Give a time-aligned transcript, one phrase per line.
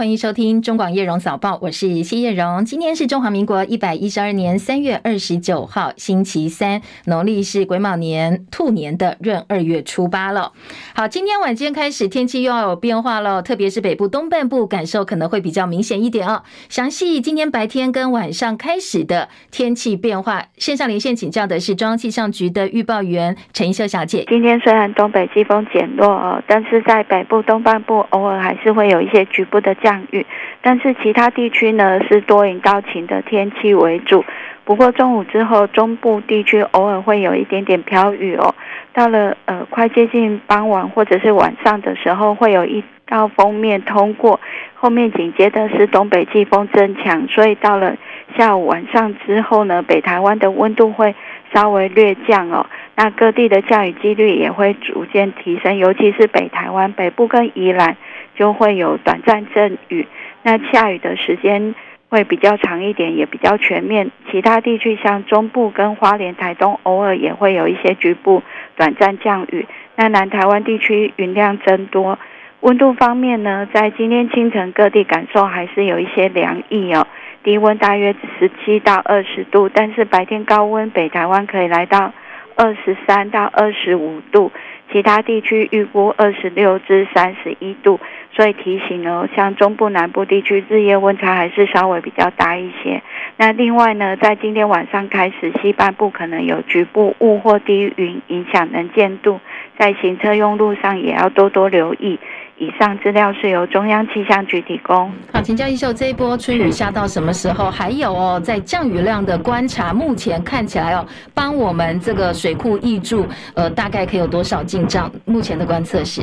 [0.00, 2.64] 欢迎收听中广叶荣早报，我是谢叶荣。
[2.64, 10.52] 今天是中华民国一百一十二年三月二十九号，星期三，农历是癸卯年兔年的闰二月初八了。
[10.94, 16.44] 好，今天晚间开始天气又要有变化了，特别是北部东半部感受可能会比较明显一点哦。
[16.70, 24.24] 详细今天白天跟晚上开始的天气变化，线上连线请教的是中央气象局的预报员陈一秀小姐。
[24.30, 29.89] 今天虽然东北季风减弱哦，但是在北部东半部偶尔还是会有一些局部的降。
[29.90, 30.24] 降雨，
[30.62, 34.24] 但是其他地区呢是多云到晴的天气为主。
[34.64, 38.54] 不过中午之后，中部地区偶尔会有一点点飘雨哦。
[38.92, 44.38] 到了呃快接近傍晚或者是晚上的时候，会有一道锋面通过，
[44.74, 47.96] 后面紧接的是东北季风增强，所以到了
[48.36, 51.16] 下午晚上之后呢，北台湾的温度会
[51.52, 52.66] 稍微略降哦。
[52.94, 57.96] 那各地的降雨几率也会逐渐提升，尤其是北台湾北部跟宜兰。
[58.40, 60.06] 就会有短暂阵雨，
[60.42, 61.74] 那下雨的时间
[62.08, 64.10] 会比较长一点，也比较全面。
[64.30, 68.42] 其他地区像中部跟花莲、台东，偶尔也会有一些局部
[68.76, 69.66] 短暂降雨。
[69.94, 72.18] 那南台湾地区云量增多，
[72.60, 77.06] 温度方面呢，在今天清晨各地感受还是有一些凉意哦，
[77.44, 82.14] 低温大约十七到二十度，但是白天高温，北台湾可以来到
[82.56, 84.50] 二十三到二十五度。
[84.92, 88.00] 其他地区预估二十六至三十一度，
[88.32, 93.00] 所以提醒哦，像中部南部地区日夜温差还是稍微比较大一些。
[93.36, 99.40] 那另外呢，在今天晚上开始，西半部可能有局部雾或低云影响能见度，
[99.78, 102.18] 在行车用路上也要多多留意。
[102.60, 105.10] 以上资料是由中央气象局提供。
[105.32, 107.70] 好，请教一秀，这一波春雨下到什么时候？
[107.70, 115.10] 还有哦，在降雨量的观察，目前看起来哦，帮我们这个水库溢注，呃，大概可以有多少进账？
[115.24, 116.20] 目前的观测是，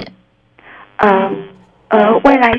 [0.98, 1.10] 呃，
[1.88, 2.54] 呃，未来。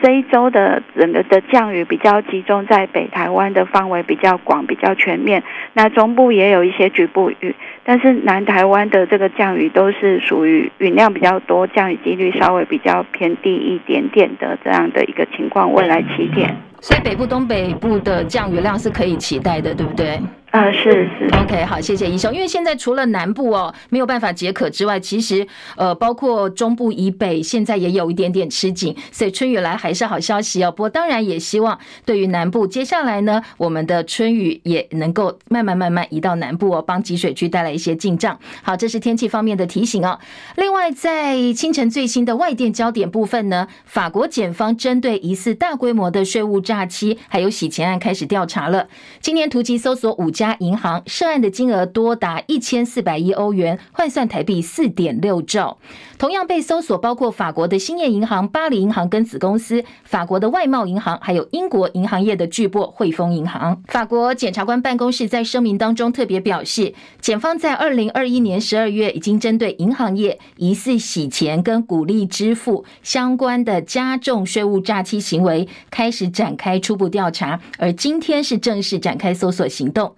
[0.00, 5.42] 这一周的整个的降雨比较集中在北台湾的范围比较广、比较全面，
[5.72, 7.54] 那中部也有一些局部雨，
[7.84, 15.72] 但是南台湾的这个降雨都是属于雨量比较多、降雨几率稍微比较偏低一点点的这样的一个情况。
[15.72, 20.18] 未来七天，所以北部、东北部的降雨量是可以期待的，对不对？
[20.50, 22.34] 啊，是是，OK，好，谢谢医生。
[22.34, 30.72] 因为现在除了南部哦没有办法解渴之外，其实呃，包括中部以北现在也有一点点吃紧，所以春雨来还是好消息哦。
[30.72, 38.38] 不过当然也希望对于南部接下来呢，我们的春雨也能够慢慢慢慢移到南部哦，帮集水区带来一些进账。
[38.62, 40.18] 好，这是天气方面的提醒哦。
[40.56, 48.88] 另外，在清晨最新的外电焦点部分呢，法国检方针对疑似大规模的税务诈欺还有洗钱案开始调查了。
[49.20, 55.78] 今年突击搜索五家银行涉案的金额多达一千四百亿欧元，换算台币四点六兆。
[56.16, 63.82] 同样被搜索包括法国的兴业银行、巴黎银行跟子公司，法国的外贸银行，还有英国银行业的巨擘汇丰银行。
[63.88, 80.14] 法国检察官办公室在声明当中特别表示，检方在二零二一年十二月已经针对银行业疑似洗钱跟鼓励支付相关的加重税务诈欺行为开始展开初步调查，而今天是正式展开搜索行动。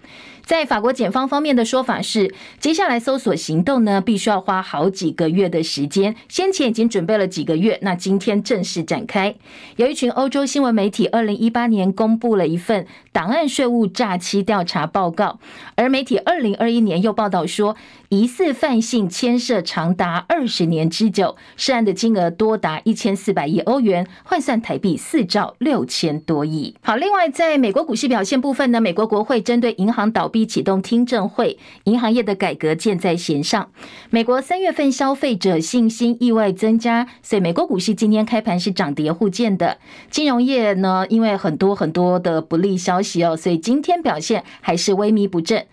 [0.50, 6.16] 在法国检方方面的说法是，接下来搜索行动呢，必须要花好几个月的时间。
[6.28, 9.32] 先前已经准备了几个月，那今天正式展开。
[9.76, 15.38] 有一群欧洲新闻媒体，二零一八年公布了一份档案税务诈欺调查报告，
[15.76, 17.76] 而媒体二零二一年又报道说，
[18.10, 26.74] 疑似范性牵涉长达二十年之久，涉案的金额多达一千四百亿欧元，换算台币四兆六千多亿。
[26.82, 30.40] 好，另外在美国股市表现部分呢，美国国会针对银行倒闭。
[30.50, 33.70] 启动听证会，银行业的改革箭在弦上。
[34.08, 39.78] 美国三月份消费者信心意外增加，所以美国股市今天开盘是涨跌互见的。
[40.10, 45.64] 金融业呢，因为很多很多的不利消息哦，所以今天表现还是萎靡不振。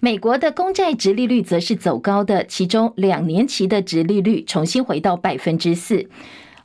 [0.00, 6.08] 美国的公债殖利率则是走高的，其中两年期的殖利率重新回到百分之四。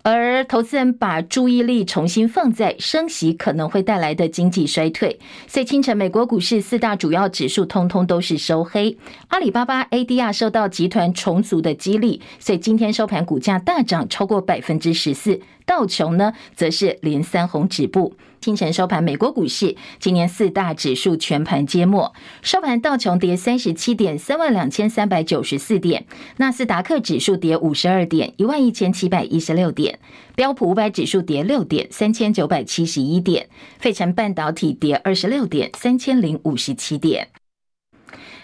[0.03, 8.97] 而投资人把注意力重新放在升息可能会带来的经济衰退，所以清晨美国股市四大主要指数通通都是收黑。
[9.27, 15.39] 阿里巴巴 ADR 受到集团重组的激励，所以今天收盘股价大涨超过百分之十四。
[15.67, 18.15] 道琼呢，则是连三红止步。
[18.41, 22.11] 清晨收盘，美国股市今年四大指数全盘皆末。
[22.41, 26.01] 收盘，道琼跌三十七点，三万两千三百九十四点；
[26.37, 29.93] 纳斯达克指数跌五十二点，一万一千七百一十六点；
[30.35, 33.43] 标普五百指数跌六点，三千九百七十一点；
[33.77, 37.27] 费城半导体跌二十六点，三千零五十七点。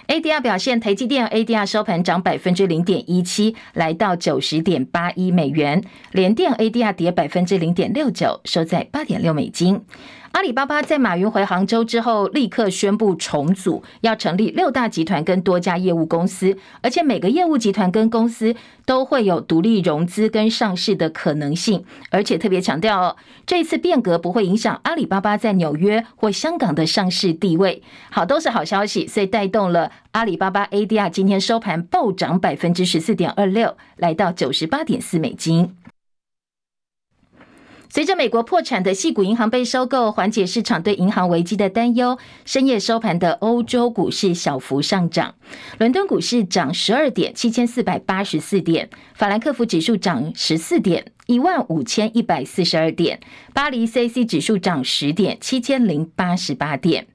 [0.08, 5.84] ADR 表现，台积电 ADR 收盘涨百分之零点一七，来到九十点八一美元。
[6.14, 9.82] 联电 ADR 跌百分之零点六九，收在八点六美金。
[10.38, 18.56] 阿里巴巴在马云回杭州之后，立刻宣布重组，要成立六大集团跟多家业务公司，而且每个业务集团跟公司
[18.86, 23.16] 都会有独立融资跟上市的可能性，而且特别强调哦，
[23.48, 27.82] 这一次变革不会影响阿里巴巴在纽约或香港的上市地位。
[28.12, 35.76] 好，都是好消息，所以带动了阿里巴巴 ADR 今天收盘暴涨百分之十四点二六，来到九十八点四美金。
[37.90, 45.36] 随着美国破产的系股银行被收购，缓解市场对银行危机的担忧，深夜收盘的欧洲股市小幅上涨。
[45.80, 53.18] 伦敦股市涨十二点，七千四百八十四点；法兰克福指数涨十四点，一万五千一百四十二点；
[53.54, 57.08] 巴黎 CAC 指数涨十点，七千零八十八点。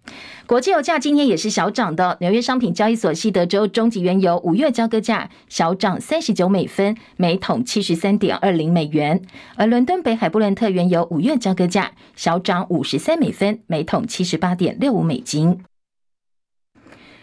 [0.52, 9.16] 国际油价今天也是小涨的，纽约商品交易所西德州中级原油五月交割价小涨三十九美分，每桶七十三点二零美元；
[9.56, 15.58] 而伦敦北海布伦特原油五月交割价小涨五十三美分，每桶七十八点六五美金。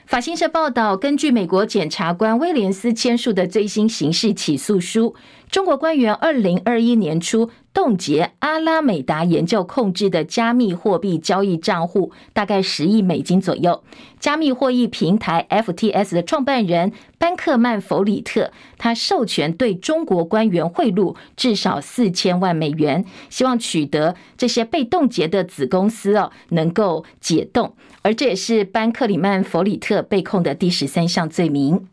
[0.10, 5.14] 法新社报道，根据美国检察官威廉斯签署的最新刑事起诉书，
[5.52, 13.84] 中国官员二零二一年初冻结阿拉美达研究控制的加密货币交易账户，大概十亿美金左右。
[14.20, 27.76] 加密货币平台 FTS 的创办人班克曼弗里特，他授权对中国官员贿赂至少四千万美元，希望取得这些被冻结的子公司哦能够解冻。
[28.10, 31.88] 而这也是班克里曼弗里特被控的第十三项罪名。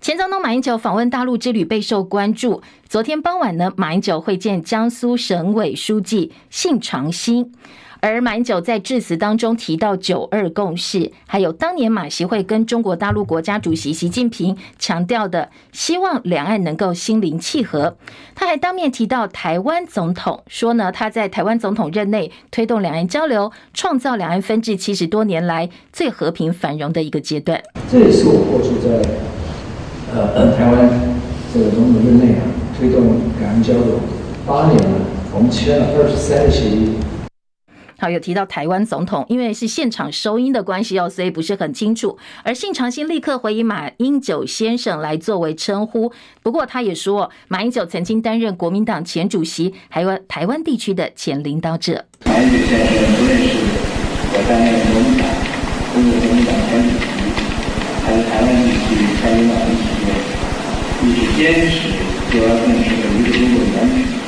[0.00, 2.62] 前总统马英九访问大陆之旅备受关注。
[2.88, 7.52] 昨天傍晚呢，马英九会见江苏省委书记信长星。
[8.00, 17.96] 而马英九在致辞当中提到“九二共识”，还有当年马习会跟中国大陆国家主席习近平强调的希望两岸能够心灵契合。
[18.34, 27.62] 他还当面提到台湾总统，说呢他在台湾总统任内推动两岸交流，创造两岸分治七十多年来最和平繁荣的一个阶段。
[27.90, 29.02] 这也是我过去在
[30.14, 30.88] 呃台湾
[31.52, 32.42] 这个总统任内啊
[32.78, 34.00] 推动两岸交流
[34.46, 35.00] 八年了，
[35.34, 36.94] 我们签了二十三个协议。
[38.00, 42.16] 好，有提到台湾总统，因为是现场收音的关系哦，所以不是很清楚。
[42.42, 46.10] 而信长星立刻回以马英九先生来作为称呼。
[46.42, 52.06] 不过他也说，马英九曾经担任国民党前主席，还有台湾地区的前领导者。
[52.24, 53.48] 马英九先生不认识
[54.32, 55.28] 我担任国民党，
[55.92, 57.04] 中国国民党前主席，
[58.02, 58.88] 还有台湾地区
[59.20, 59.76] 前领导人，
[61.04, 61.38] 一直坚
[61.68, 61.92] 持
[62.32, 63.76] 九二共识的一个中国原
[64.06, 64.19] 则。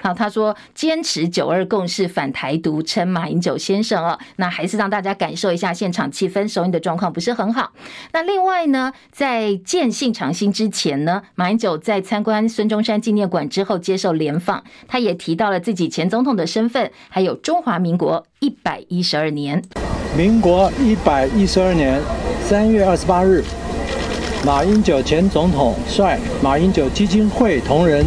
[0.00, 7.72] 好，他说坚持九二共识反台独，称马英九先生哦，那还是让大家感受一下现场气氛，收音的状况不是很好。
[8.12, 19.62] 那另外呢，在见信长兴之前呢，马英九在参观孙中山纪念馆之后接受联访，他也提到了自己前总统的身份，还有中华民国一百一十二年。
[20.16, 22.00] 民国一百一十二年
[22.42, 23.42] 三月二十八日，
[24.44, 28.06] 马英九前总统率马英九基金会同仁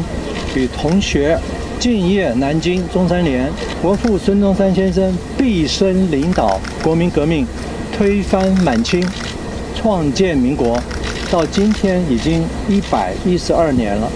[0.56, 1.38] 与同学。
[1.82, 3.44] 敬业南京中山陵，
[3.82, 7.44] 国父孙中山先生毕生领导国民革命，
[7.92, 9.04] 推翻满清，
[9.74, 10.80] 创建民国，
[11.32, 14.12] 到今天已经一百一十二年了。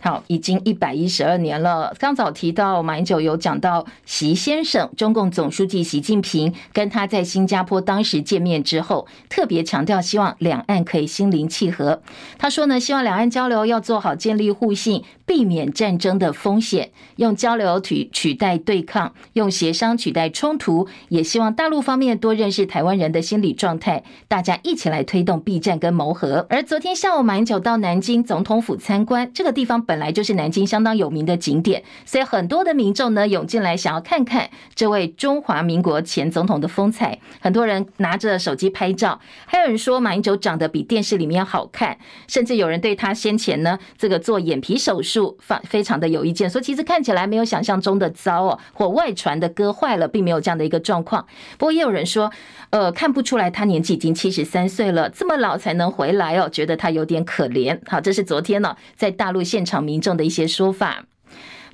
[0.00, 1.94] 好，已经一百一十二年了。
[1.96, 12.02] 刚早提到马英九有讲到习先生，中共总书记习近平跟他在新加坡当时见面之后，特别强调希望两岸可以心灵契合。
[12.36, 20.88] 他说呢，希望两岸交流要做好建立互信，避免战争的风险，用交流取取代对抗，用协商取代冲突。
[21.08, 26.46] 也希望大陆方面多认识台湾人的心理状态，大家一起来推动避战跟谋和。
[26.48, 37.18] 而昨天下午，马英九到南京总统府参观，这个地方本来就是南京相当有名的景点，所以很多的民众呢涌进来，想要看看这位中华民国前总统的风采。
[37.40, 51.26] 很多人拿着手机拍照，还有人说马英九长得比电视里面好看，甚至有人对他先前呢这个做眼皮手术非非常的有意见，说其实看起来没有想象中的糟哦，或外传的割坏了，并没有这样的一个状况。
[51.58, 52.30] 不过也有人说，
[52.70, 57.78] 呃，看不出来他年纪已经七十三岁了，这么老才能回来哦，觉得他有点可怜。
[57.86, 61.04] 好，这是昨天呢在大陆现场民众的一些说法。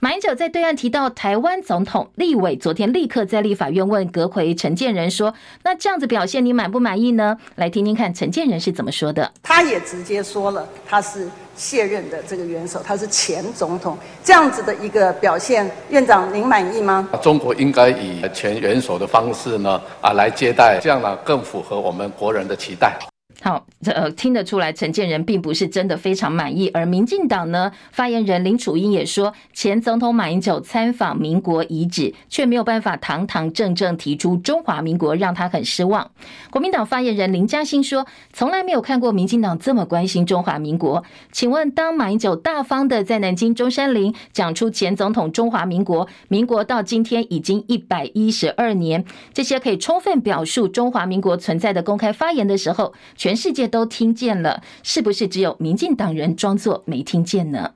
[0.01, 9.33] 马英九在对岸提到台湾总统立委，昨天立刻在立法院问阁魁陈建仁说：“那这样子表现，你满不满意呢？”来听听看陈建仁是怎么说的。
[9.43, 17.09] 他也直接说了，他是卸任的这个元首，他是前总统，这样子的一个表现，院长您满意吗？
[17.21, 22.97] 中国应该以前元首的方式呢啊来接待，这样呢更符合我们国人的期待。
[23.41, 26.69] 好，这呃听得出来，陈建仁并不是真的非常满意。
[26.75, 36.11] 而民进党呢，发言人林楚英也说，前总统马英九参访民国遗址，却没有办法堂堂正正提出中华民国，让他很失望。
[36.51, 41.05] 国民党发言人林嘉欣说，从来没有看过民进党这么关心中华民国。
[41.31, 52.93] 请问，当马英九大方的在南京中山陵讲出前总统中华民国，民国到今天已经一百一十二年，这些可以充分表述中华民国存在的公开发言的时候，
[53.29, 57.75] 全世界都听见了，是不是只有民进党人装作没听见呢？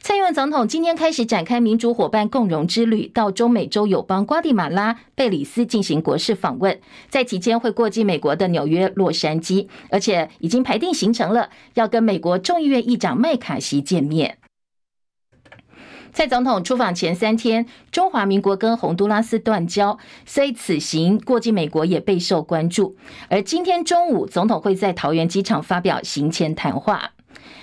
[0.00, 14.38] 蔡英文总统今天开始展开民主伙伴共荣之旅，到中美洲友邦瓜地马拉、贝里斯进行国事访问，在期间会过境美国的纽约、洛杉矶，而且已经排定行程了，要跟美国众议院议长麦卡锡见面。
[16.12, 22.96] 蔡总统出访前三天，中华民国跟洪都拉斯断交，所以此行过境美国也备受关注。
[23.28, 27.12] 而今天中午，总统会在桃园机场发表行前谈话。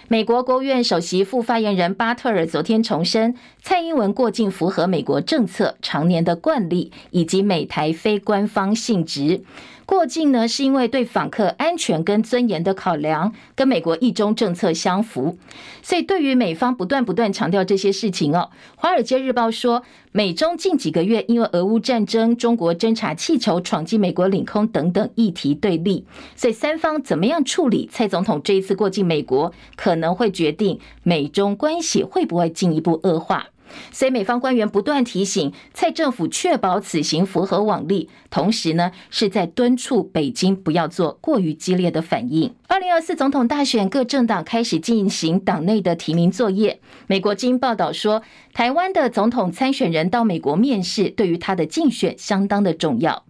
[0.08, 9.44] 美国国务院首席副发言人巴特尔昨天重申，蔡英文过境符合美国政策、常年的惯例以及美台非官方性质。
[9.86, 15.38] 过境呢，是因为对访客安全跟尊严的考量，跟美国一中政策相符。
[15.84, 33.48] 所以，对于美方不断不断强调这些事情哦，《华尔街日报》说，美中近几个月因为俄乌战争、中国侦察气球闯进美国领空等等议题对立，所以三方怎么样处理蔡总统这一次过境美国，可能会决定美中关系会不会进一步恶化。
[33.92, 42.54] 所以美方官员不断提醒蔡政府确保此行符合往例，同时呢是在敦促北京不要做过于激烈的反应。
[42.68, 46.80] 二零二四总统大选，各政党开始进行党内的提名作业。
[47.08, 48.22] 美国经报道说，
[48.54, 53.24] 台湾的总统参选人到美国面试，对于他的竞选相当的重要。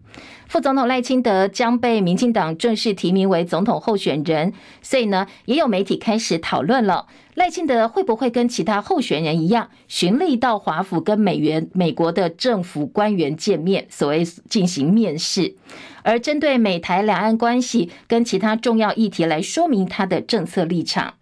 [0.47, 15.55] 副总统赖清德将被民进党正式提名为总统候选人，所以呢，也有媒体开始讨论了，赖清德会不会跟其他候选人一样，循例到华府跟美元美国的政府官员见面，所谓进行面试，
[16.03, 21.15] 而针对美台两岸关系跟其他重要议题来说明他的政策立场。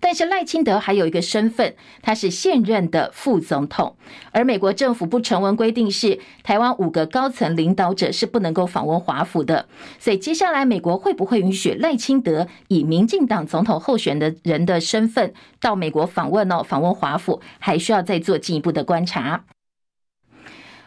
[0.00, 3.96] 但是赖清德还有一个身份，他是现任的副总统，
[4.30, 9.66] 而美国政府不成文规定是台湾五个高层领导者是不能够访问华府的，
[9.98, 16.62] 所以接下来美国会不会允许赖清德以民进党总统候选的人的身份到美国访问呢？
[16.62, 19.44] 访问华府还需要再做进一步的观察。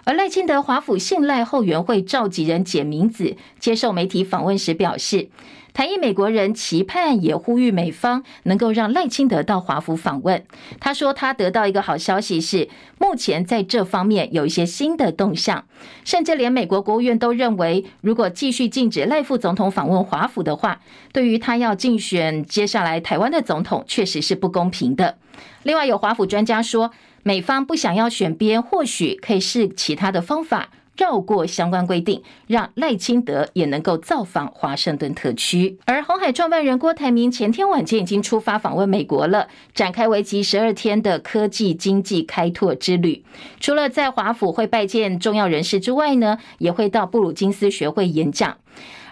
[0.04, 5.30] 而赖清德华府信赖后援会召集人简明子接受媒体访问时表示。
[5.74, 10.44] 台裔美国人期盼也呼吁美方能够让赖清德到华府访问。
[10.80, 15.66] 他说，他得到一个好消息是，目前在这方面有一些新的动向，
[16.04, 20.82] 甚至连美国国务院都认为，如果继续禁止赖副总统访问华府的话，
[21.14, 25.18] 对于他要竞选接下来台湾的总统，确实是不公平的。
[25.64, 26.92] 另外，有华府专家说，
[27.24, 30.70] 美方不想要选边，或许可以试其他的方法。
[31.02, 35.80] 绕过相关规定，让赖清德也能够造访华盛顿特区。
[35.86, 43.26] 而红海创办人郭台铭前天晚间已经出发访问美国了，展开为期十二天的科技经济开拓之旅。
[43.60, 48.58] 除了在华府会拜见重要人士之外呢，也会到布鲁金斯学会演讲。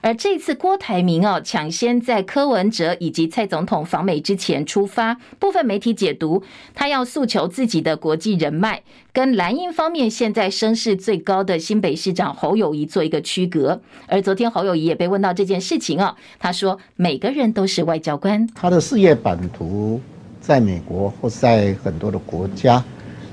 [0.01, 13.81] 而这次郭台铭哦，抢先在柯文哲以及蔡总统访美之前出发，部分媒体解读他要诉求自己的国际人脉，跟蓝营方面现在声势最高的新北市长侯友宜做一个区隔。
[14.07, 19.99] 而昨天侯友宜也被问到这件事情哦，他说每个人都是外交官，他的事业版图
[20.39, 22.83] 在美国或在很多的国家。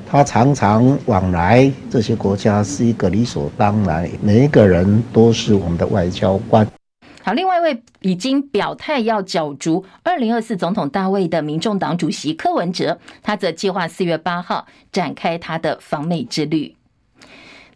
[0.08, 6.64] 他常常往来这些国家是一个理所当然，每一个人都是我们的外交官。
[7.24, 16.76] 好，另外一位已经表态要角逐二零二四总统大位的民众党主席柯文哲，他则计划四月八号展开他的访美之旅。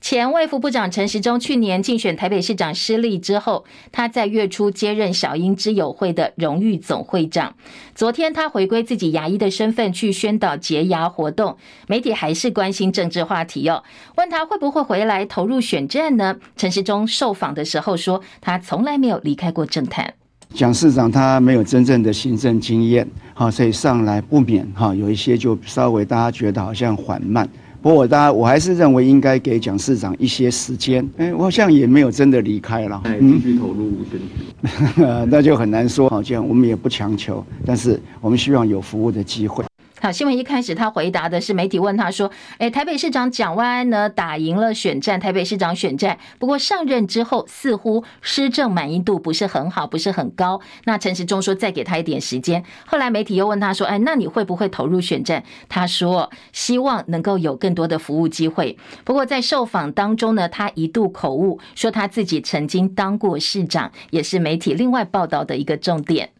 [0.00, 7.54] 前卫副部长陈时中去年竞选台北市长失利之后，他在月初接任小英之友会的荣誉总会长。
[7.94, 13.84] 昨天他回归自己牙医的身份去宣导洁牙活动，媒体还是关心政治话题哦，
[14.16, 16.34] 问他会不会回来投入选战呢？
[16.56, 20.14] 陈时中受访的时候说，他从来没有离开过政坛。
[20.54, 27.46] 蒋市长他没有真正的行政经验，哈，所以上来不免哈有一些就稍微大家觉得好像缓慢。
[27.82, 31.08] 不过我当然我还是认为应该给蒋市长一些时间。
[31.16, 36.08] 哎，我好像也没有真的离开了，嗯，继续投入选举， 那就很难说。
[36.08, 39.64] 好，这样我们也不强求，但是我们希望有服务的机会。
[40.02, 52.64] 好，新闻一开始他回答的是媒体问他说：“诶，台北市长蒋万安呢打赢了选战，台北市长选战，不过上任之后似乎施政满意度不是很好，不是很高。”那陈时中说再给他一点时间。
[52.86, 66.30] 后来媒体又问他说：“哎，那你会不会投入选战？”他说：“希望能够有更多的服务机会。”不过在受访当中呢，他一度口误说他自己曾经当过市长，也是媒体另外报道的一个重点。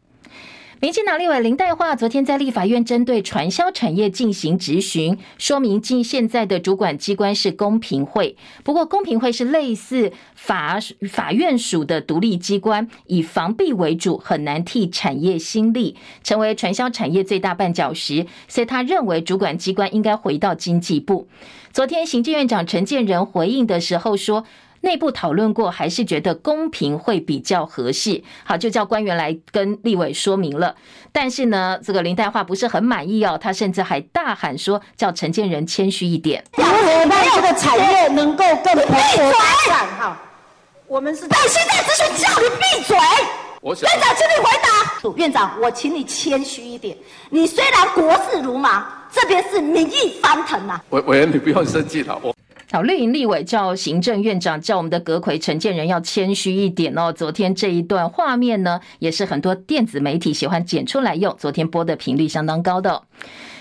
[0.82, 8.34] 民进党立委林岱樺昨天在立法院针对传销产业进行质询，说明近现在的主管机关是公平会，
[8.64, 10.78] 不过公平会是类似法
[11.10, 21.28] 法院属的独立机关，以防弊为主，很难替产业兴利，成为传销产业最大绊脚石，所以他认为主管机关应该回到经济部。
[21.74, 24.46] 昨天行政院长陈建仁回应的时候说。
[24.82, 28.22] 内部讨论过，还是觉得公平会比较合适。
[28.44, 30.74] 好，就叫官员来跟立委说明了。
[31.12, 36.42] 但是呢，这个林黛华不是很满意哦，他甚至还大喊说，叫陈建仁谦虚一点。
[36.56, 39.86] 如何让这个产业能够更蓬勃发展？
[39.98, 40.22] 哈，
[40.86, 41.26] 我们是。
[41.28, 42.96] 但现在只是叫你闭嘴。
[43.62, 45.12] 院长，请你回答。
[45.16, 46.96] 院长，我请你谦虚一点。
[47.28, 50.80] 你虽然国事如麻，这边是民意翻腾呐。
[50.88, 52.34] 委委员，你不用生气了，我。
[52.72, 57.12] 好，绿营立委叫行政院长，叫我们的阁揆陈建仁要谦虚一点哦。
[57.12, 63.02] 昨天这一段画面呢，也是很多电子媒体喜欢剪出来用，昨天播的频率相当高的。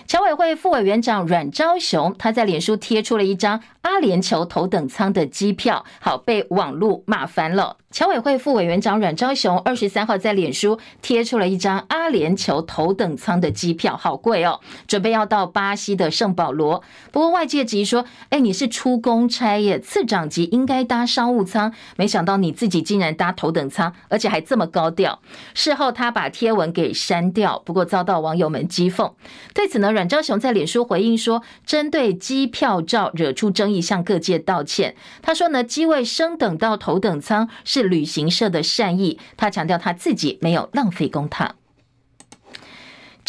[0.09, 7.77] 侨委会副委员长阮昭雄，他在脸书贴出了一张阿联酋头等舱的机票，好，被网络骂翻了。
[7.91, 16.83] 侨委会副委员长阮昭雄二十三号在脸书贴出了一张阿联酋头等舱的机票，好贵哦，准备要到巴西的圣保罗。
[17.11, 25.19] 不过外界质疑说，哎，你是出公差耶，次长级应该搭商务舱，没想到你自己竟然搭头等舱，而且还这么高调。
[25.53, 29.11] 事后他把贴文给删掉，不过遭到网友们讥讽。
[29.55, 34.95] 对此呢，阮昭雄在脸书回应说，针对机票照惹出争议，向各界道歉。
[35.21, 37.89] 他说呢，机位升等到头等舱是。
[37.89, 41.49] 旅行社的善意，他强调他自己没有浪费公帑。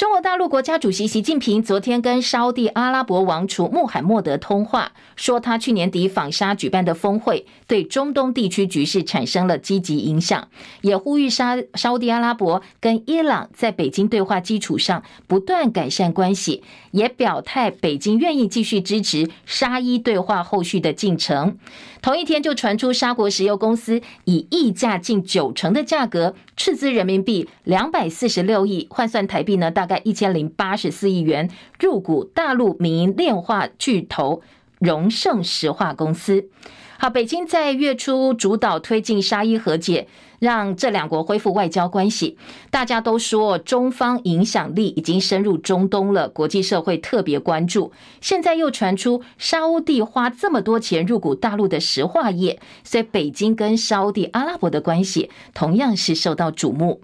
[0.00, 10.48] 中国大陆国家主席习近平昨天跟沙地阿拉伯王储穆罕默德通话，说他去年底访沙举办的峰会对中东地区局势产生了积极影响，
[10.80, 21.58] 也呼吁沙沙地阿拉伯跟伊朗在北京对话基础上不断改善关系，也表态北京愿意继续支持沙伊对话后续的进程。
[22.00, 31.50] 同一天就传出沙国石油公司以溢价近九成的价格斥资人民币两百四十六亿，换算台币呢，大概一千零八十四亿元
[31.80, 34.40] 入股大陆民营炼化巨头
[34.78, 36.48] 荣盛石化公司。
[36.96, 40.06] 好，北京在月初主导推进沙伊和解，
[40.38, 42.36] 让这两国恢复外交关系。
[42.70, 47.90] 大家都说中方影响力已经深入中东了，国际社会特别关注。
[48.20, 57.00] 现在又传出沙乌地花这么多钱入股大陆的石化业，所以北京跟沙乌地阿拉伯的关系同样是受到瞩目。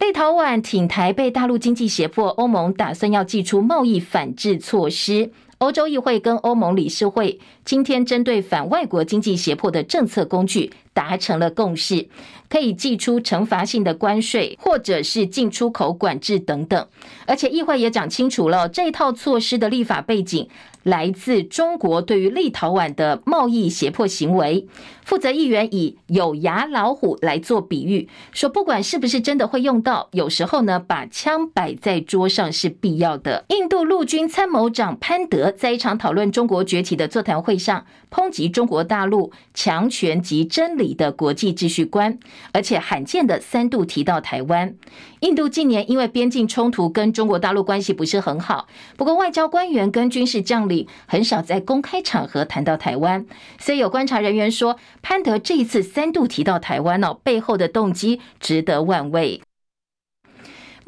[0.00, 5.30] 立陶宛挺台被大陆经济胁迫，欧盟打算要祭出贸易反制措施。
[5.58, 12.08] 欧洲议会跟欧盟理事会今天针对反外国经济胁迫的政策工具达成了共识，
[12.48, 16.86] 可以祭出惩罚性的关税，或者是进出口管制等等。
[17.26, 20.48] 而且议会也讲清楚了，这套措施的立法背景
[20.82, 24.66] 来自中国对于立陶宛的贸易胁迫行为。
[25.04, 33.44] 负责议员以有牙老虎来做比喻，说不管是不是真的会用到，有时候呢，把枪摆在桌上是必要的。
[33.48, 42.18] 印度陆军参谋长潘德在一场讨论中国崛起的座谈会上，抨击中国大陆强权及真里的国际秩序观，
[42.52, 44.74] 而且罕见的三度提到台湾。
[45.20, 48.66] 印度近年因为边境冲突跟中国大陆关系不是很好，
[48.96, 53.24] 不过外交官员跟军事将领很少在公开场合谈到台湾，
[53.60, 54.76] 所以有观察人员说。
[55.02, 59.40] 潘德这一次三度提到台湾哦，背后的动机值得玩味。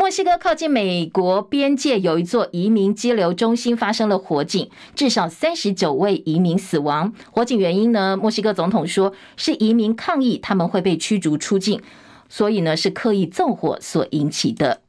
[0.03, 7.13] 墨西哥靠近美国边界有一座移民激流中心发生了火警，至少三十九位移民死亡。
[7.31, 8.17] 火警原因呢？
[8.21, 11.81] 墨西哥总统说是移民抗议，他们会被驱逐出境，
[12.29, 14.81] 所以呢是刻意纵火所引起的。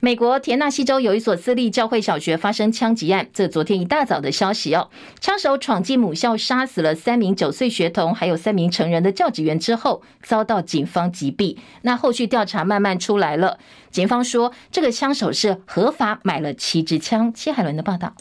[0.00, 4.90] 美国田纳西州有一所私立教会小学发生枪击案，这昨天一大早的消息哦。
[5.20, 11.56] 枪手闯进母校，杀死了三名九岁学童，还有三名成人的教职员之后，遭到警方击毙。
[11.80, 13.58] 那后续调查慢慢出来了，
[13.90, 17.32] 警方说这个枪手是合法买了七支枪。
[17.34, 18.14] 谢海伦的报道。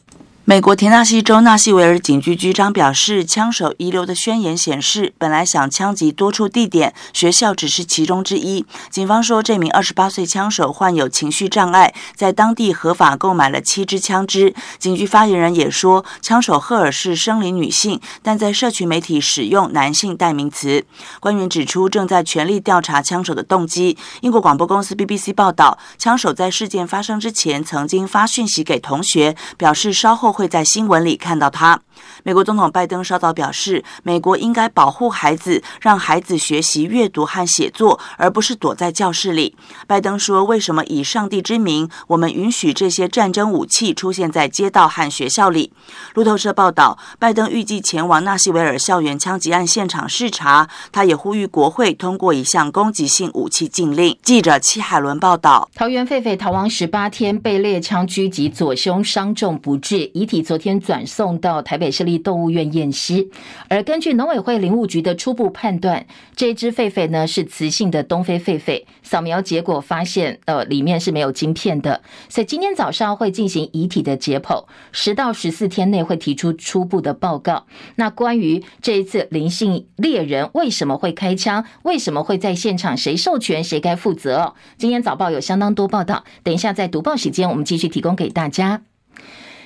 [0.47, 8.63] 美国田纳西州纳西维尔警局局长表示，枪手遗留的宣言显示，本来想枪击多处地点，学校只是其中之一。
[8.91, 14.53] 警方说，这名二十八岁枪手患有情绪障碍，在当地合法购买了七支枪支。
[14.77, 20.86] 警局发言人也说，枪手赫尔是生理女性，但在社群媒体使用男性代名词。
[21.19, 23.97] 官员指出，正在全力调查枪手的动机。
[24.21, 30.35] 英国广播公司 BBC 报道，枪手在事件发生之前曾经发讯息给同学，表示稍后。
[30.36, 31.80] 会在新闻里看到他。
[32.25, 39.55] 美国总统拜登稍早表示，美国应该保护孩子，让孩子学习阅读和写作，而不是躲在教室里。
[39.85, 45.71] 拜登说：“为什么以上帝之名，我们允许这些战争武器出现在街道和学校里？”
[46.15, 50.67] 路透社报道，拜登预计前往纳西维尔校园枪击案现场视察。
[50.91, 54.17] 他也呼吁国会通过一项攻击性武器禁令。
[54.23, 63.28] 记者戚海伦报道：桃园狒狒逃亡十八天，被猎枪狙击，左胸伤重不治，遗体昨天转送到台北市立动物园验尸，
[63.67, 77.65] 而根据农委会林务局的初步判断，这只狒狒呢是雌性的东非狒狒，扫描结果发现，呃，里面是没有晶片的，所以今天早上会进行遗体的解剖，十到十四天内会提出初步的报告。
[77.95, 84.54] 那关于这一次林姓猎人为什么会开枪，为什么会在现场，谁授权，谁该负责？
[84.78, 88.82] 今天早报有相当多报道，等一下在读报时间，我们继续提供给大家。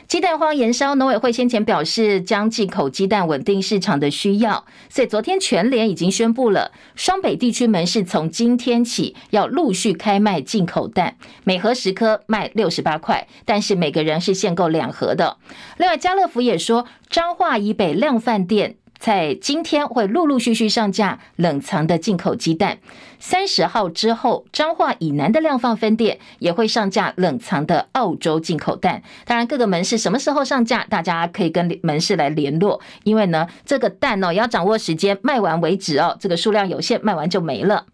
[0.10, 15.38] 鸡蛋荒延烧，农委会先前表示将进口鸡蛋稳定市场的需要，所以昨天全联已经宣布了，双北地区门市从今天起要陆续开卖进口蛋，每盒十颗卖六十八块，但是每个人是限购两盒的。
[15.78, 18.78] 另外，家乐福也说，彰化以北量贩店。
[19.00, 22.80] 在今天会陆陆续续上架冷藏的进口鸡蛋，
[23.18, 29.02] 三十号之后，彰化以南的量贩分店也会上架冷藏的澳洲进口蛋。
[29.26, 37.86] 当然，各个门市什么时候上架，大家可以跟门市来联络，因为呢，这个蛋哦要掌握时间，卖完为止哦，这个数量有限，卖完就没了。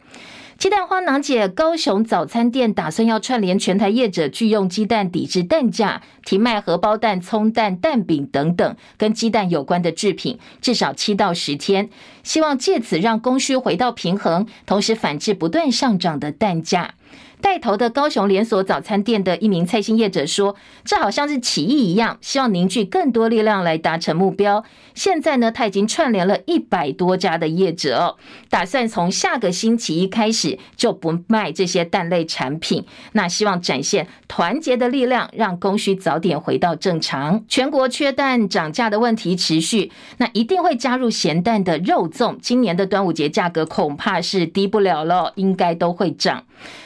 [0.58, 11.90] 鸡蛋花囊姐，高雄早餐店打算要串联全台业者，拒用鸡蛋抵制蛋价，停卖荷包蛋、葱蛋、蛋饼等等跟鸡蛋有关的制品，至少七到十天，
[12.24, 16.94] 希望借此让供需回到平衡，同时反制不断上涨的蛋价。
[17.42, 24.64] 带头的高雄连锁早餐店的一名菜心业者说：“这好像是起义一样，希望凝聚更多力量来达成目标。
[24.94, 28.16] 现在呢，他已经串联了一百多家的业者哦，
[28.50, 32.86] 打算从下个星期一开始就不卖这些蛋类产品。
[33.12, 37.44] 那希望展现团结的力量，让供需早点回到正常。
[37.48, 42.38] 全国缺蛋涨价的问题持续，那一定会加入咸蛋的肉粽。
[42.42, 46.44] 今年的端午节价格恐怕是低不了了，应该都会涨。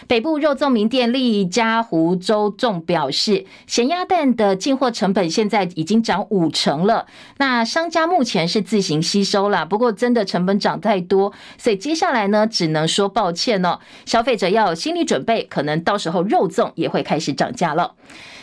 [0.08, 7.05] 北部肉。”粽名店利家湖州粽表示，咸鸭蛋的进货成本现在已经涨五成了。
[7.38, 13.79] 那商家目前是自行吸收了，不过真的成本涨太多，所以接下来呢，只能说抱歉哦。
[14.05, 17.93] 消费者要有心理准备，可能到时候肉粽也会开始涨价了。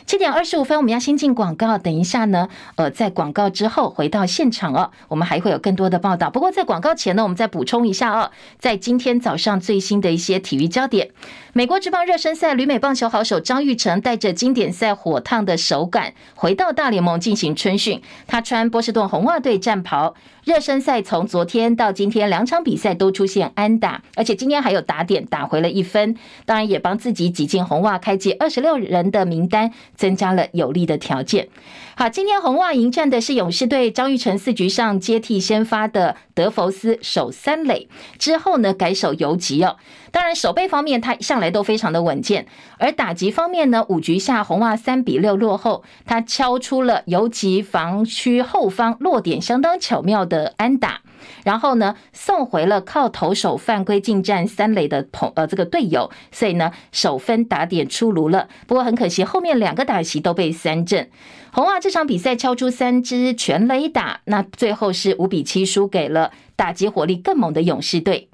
[0.07, 1.77] 七点二十五分，我们要先进广告。
[1.79, 6.31] 等一下呢，呃，在广告之后回到现场哦，我们还会有更多的报道。
[6.31, 11.11] 不过在广告前呢，我们再补充一下哦，在今天早上最新的一些体育焦点。
[11.53, 18.01] 美国职棒热身赛，旅美棒球好手张玉成带着经典赛火烫的手感回到大联盟进行春训。
[18.29, 20.15] 他穿波士顿红袜队战袍。
[20.45, 31.49] 热身赛从昨天到今天两场比赛都出现安打，而且今天还有打点打回了一分，当然也帮自己挤进红袜开季二十六人的名单，增加了有利的条件。
[31.97, 39.77] 好，今天红袜迎战的是勇士队，张育成四局上接替先发的德弗斯守三垒，之后呢改守游击哦。
[40.11, 42.47] 当然守备方面他向来都非常的稳健，
[42.79, 51.01] 而打击方面呢，五局下红袜三比六落后，他敲出了游击防区后方落点相当巧妙的安打。
[51.45, 58.49] 然后呢，送回了靠投手犯规进站三垒的朋呃这个队友，所以呢，首分打点出炉了。
[58.67, 61.09] 不过很可惜，后面两个打席都被三振。
[61.53, 68.29] 红袜这场比赛敲出三支全垒打，那最后是五比七输给了打击火力更猛的勇士队。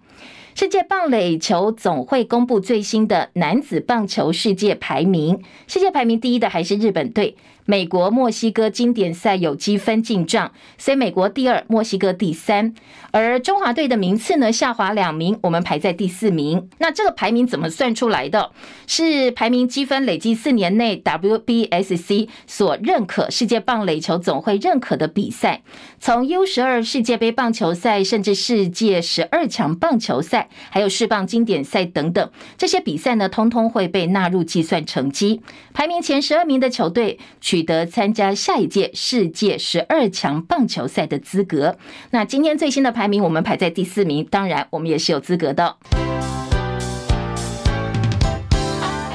[0.55, 7.37] 世界棒垒球总会公布最新的男子棒球世界排名，世界排名第一的还是日本队。
[7.65, 12.75] 美国、墨西哥经典赛有积分进账，所以美国第二，墨西哥第三。
[13.11, 16.69] 而中华队的名次呢，下滑两名，我们排在第四名。
[16.79, 18.51] 那这个排名怎么算出来的？
[18.87, 25.63] 是排名积分累计四年内 WBSC 所认可、世界棒垒球总会认可的比赛，
[26.01, 35.43] 从 U 十二世界杯棒球赛，甚至世界十二强棒球赛，还有世棒经典赛等等，这些比赛呢，通通会被纳入计算成绩。
[35.75, 37.19] 排名前十二名的球队，
[37.53, 41.77] 取得参加下一届世界十二强棒球赛的资格。
[42.09, 45.77] 那今天最新的排名，我们排在第四名，当然我们也是有资格的。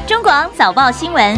[0.06, 1.36] 中广早报新闻。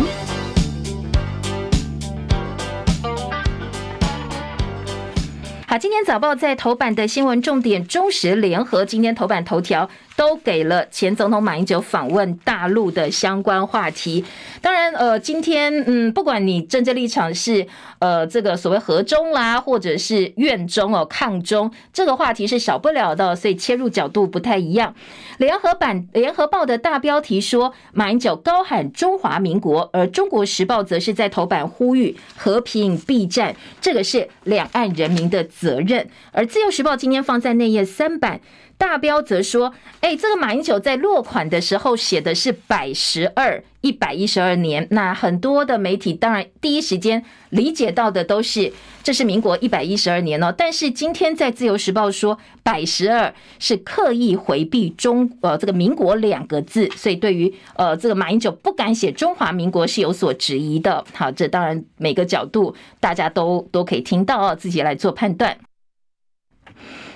[5.66, 9.90] 好，今天早报在头版的新闻重点，中时联合今天头版头条。
[10.20, 14.26] 都给了前总统马英九访问大陆的相关话题。
[14.62, 17.66] 当然，呃，今天，嗯，不管你政治立场是
[18.00, 24.94] 呃这个所谓和中啦，或者是愿中哦抗中，这个话题是少不了的，所以切入角度不太一样。
[25.38, 36.10] 联合版联合报的大标题说，马英九高喊中华民国，而中国时报则是在头版呼吁和平避战，这个是两岸人民的责任。
[36.34, 38.42] 而自由时报今天放在内页三版。
[38.80, 44.88] 大标则说：“哎，这个马英九在落款的时候写的是百十二，一百一十二年。
[44.92, 48.72] 那很多的媒体当然第一时间理解到的都是
[49.04, 50.52] 这是民国一百一十二年哦。
[50.58, 61.06] 但是今天在自由时报说百十二是刻意回避中呃这个民国两个字，所以对于呃这个马英九不敢写中华民国是有所质疑的。
[61.14, 65.56] 好，这当然每个角度大家都都可以听到哦，自己来做判断。”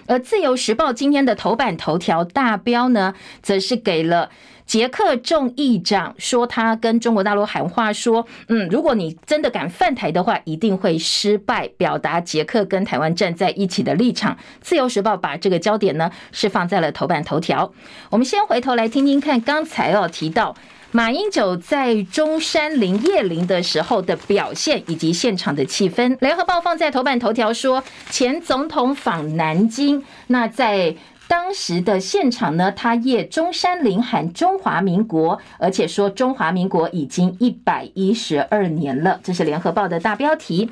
[0.07, 4.29] 而《自由时报》今天的头版头条大标呢，则是给了
[4.65, 14.33] 捷克众议长，说他跟中国大陆喊话，说，嗯，如果你真的敢犯台的话，一定会失败，表达捷克跟台湾站在一起的立场。
[14.61, 17.73] 《自由时报》把这个焦点呢，是放在了头版头条。
[18.09, 20.55] 我们先回头来听听看，刚才哦提到。
[20.95, 30.95] 马英九在中山林谒陵的时候的表现以及现场的气氛，联合报放在头版头条说，前总统访南京，那在。
[31.27, 39.19] 当时的现场呢，他谒中山陵喊中华民国，而且说中华民国已经一百一十二年了。
[39.23, 40.69] 这是联合报的大标题。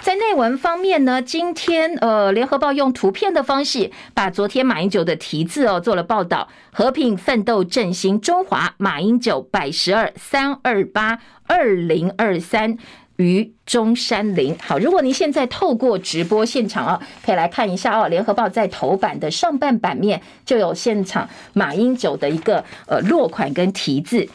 [0.00, 12.78] 在内文方面呢，今天呃，联合报用图片的方式把昨天马英九的题字哦做了报道：和平奋斗振兴中华，马英九百十二三二八二零二三。
[13.16, 14.56] 于中山陵。
[14.60, 18.08] 好，如果您现在透过直播现场啊，可以来看一下哦。
[18.08, 24.28] 联合报在头版的上半版面就有现场马英九的一个呃落款跟题字，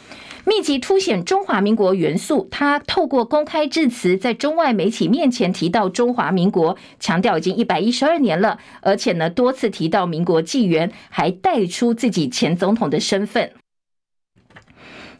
[0.44, 2.48] 密集凸显中华民国元素。
[2.50, 13.52] 他透过公开致辞，在中外媒体面前提到中华民国，强调已经一百一十二年了，而且呢多次提到民国纪元，还带出自己前总统的身份。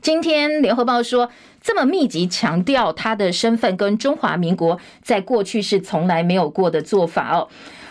[0.03, 1.31] 今天联合报说。
[1.63, 7.49] 这么密集强调他的身份跟中华民国，在过去是从来没有过的做法哦。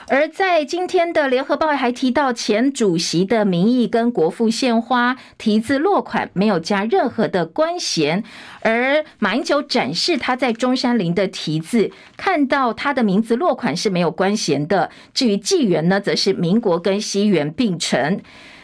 [0.08, 8.24] 而在今天的联合报还提到前主席的名义跟国父献花，题字落款没有加任何的官衔。
[8.62, 14.89] 而马英九展示他在中山陵的题字，看到他的名字落款是没有官衔的。
[15.13, 18.19] 至于纪元呢，则是民国跟西元并称。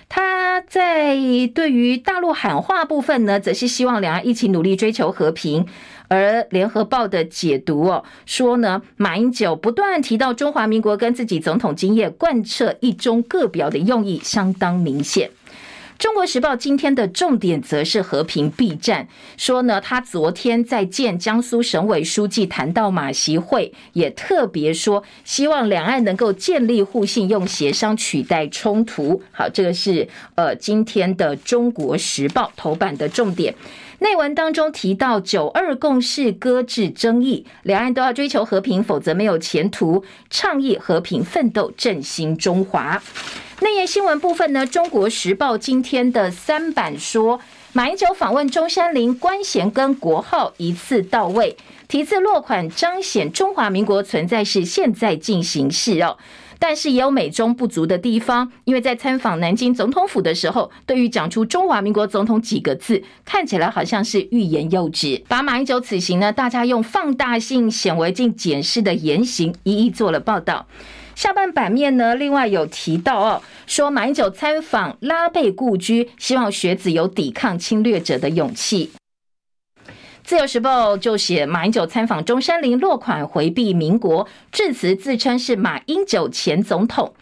[0.07, 1.15] 他在
[1.53, 5.65] 对于大陆喊话部分呢，则是希望两岸一起努力追求和平。
[6.07, 15.31] 而联合报的解读哦，说呢，马英九不断提到中华民国跟自己总统经验，贯彻一中各表的用意相当明显。
[15.97, 29.21] 中国时报今天的重点则是和平避战，说呢，他昨天在见江苏省委书记谈到马习会，也特别说希望两岸能够建立互信，用协商取代冲突。
[29.31, 33.55] 好，这个是呃今天的中国时报头版的重点。
[33.99, 40.03] 内文当中提到九二共识搁置争议，两岸都要追求和平，否则没有前途。
[40.29, 43.01] 倡议和平奋斗，振兴中华。
[43.62, 44.67] 内页新闻部分呢？
[44.67, 47.39] 中国时报今天的三版说，
[47.71, 51.55] 马英九访问中山陵，官衔跟国号一次到位，
[51.88, 56.17] 题字落款彰显中华民国存在是现在进行式哦。
[56.59, 65.23] 但是也有美中不足的地方，因为在参访南京总统府的时候，对于讲出中华民国总统几个字，看起来好像是欲言又止。
[65.27, 70.67] 把马英九此行呢，大家用放大性、显微镜检视的言行，一一做了报道。
[71.15, 78.91] 下半版面呢，另外有提到哦，说马英九参访拉贝故居，希望学子有抵抗侵略者的勇气。
[80.25, 87.13] 自由时报就写马英九参访中山陵，落款回避民国，致辞自称是马英九前总统。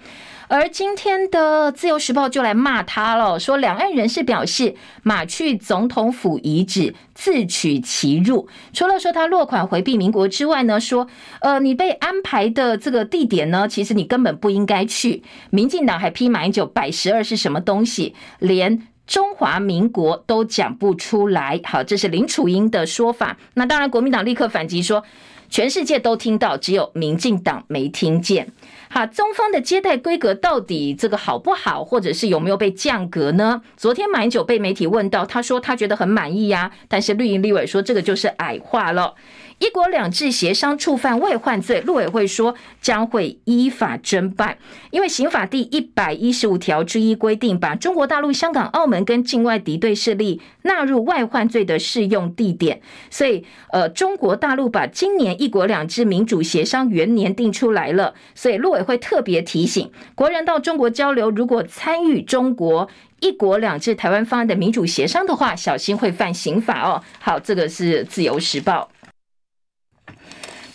[0.48, 8.48] 而今天的自由时报就来骂他了，说两岸人士表示马去总统府遗址自取其辱。
[8.72, 11.08] 除了说他落款回避民国之外呢，说
[11.42, 15.24] 呃你被安排的这个地点呢，其实你根本不应该去。
[15.50, 21.60] 民进党还批马英九百十二是什么东西，连中华民国都讲不出来。
[21.64, 23.38] 好，这是林楚英的说法。
[23.56, 25.04] 那当然，国民党立刻反击说，
[25.50, 28.52] 全世界都听到，只有民进党没听见。
[28.90, 33.62] 好，中方的接待规格到底这个好不好，或者是有没有被降格呢？
[33.76, 39.16] 昨天马英九被媒体问到，他说他觉得很满意呀，但是绿营立委说这个就是矮化了。
[39.60, 44.58] 一国两制协商触犯外患罪，陆委会说将会依法侦办，
[44.92, 62.90] 因为刑法第一百一十五条之一规定，把中国大陆、香港、澳门跟境外敌对势力纳入外患罪的适用地点，所以呃，中国大陆把今年一国两制民主协商元年定出来了，所以陆委会特别提醒国人到中国交流，如果参与中国
[63.22, 67.02] 一国两制台湾方案的民主协商的话，小心会犯刑法哦。
[67.20, 68.90] 好，这个是自由时报。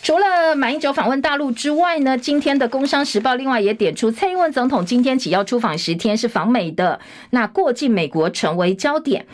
[0.01, 6.99] 除了马英九访问大陆之外呢，今天的《工商时报》另外也点出，蔡英文总统今天起要出访十天，是访美的，
[7.31, 9.25] 那过境美国成为焦点，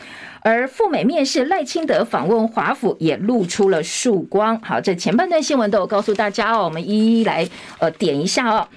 [0.42, 4.60] 而赴美面试赖清德访问华府也露出了曙光。
[4.62, 7.48] 好，这前半段新闻都有告诉大家哦，我们一一来
[7.78, 8.68] 呃点一下哦。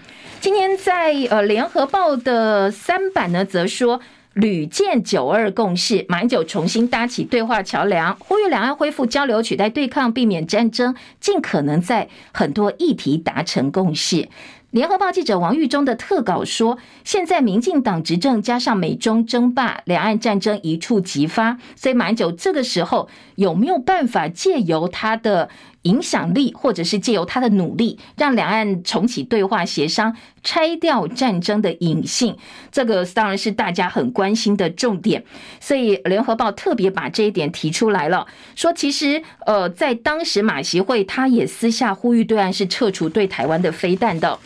[0.40, 4.00] 今天在呃《联合报》的三版呢，则说。
[4.38, 14.28] 屡建九二共识，马英九重新搭起对话桥梁，呼吁两岸恢复交流，取代对抗，避免战争，尽可能在很多议题达成共识。
[14.70, 25.48] 联合报记者王玉忠的特稿说，现在民进党执政加上美中争霸，两岸战争一触即发，所以马英九这个时候有没有办法借由他的
[25.88, 32.36] 影响力，或者是借由他的努力，让两岸重启对话协商，拆掉战争的隐性？
[32.70, 35.24] 这个当然是大家很关心的重点。
[35.60, 44.38] 所以联合报特别把这一点提出来了，说其实呃，在当时马习会他也私下呼吁对岸是撤除对台湾的飞弹的。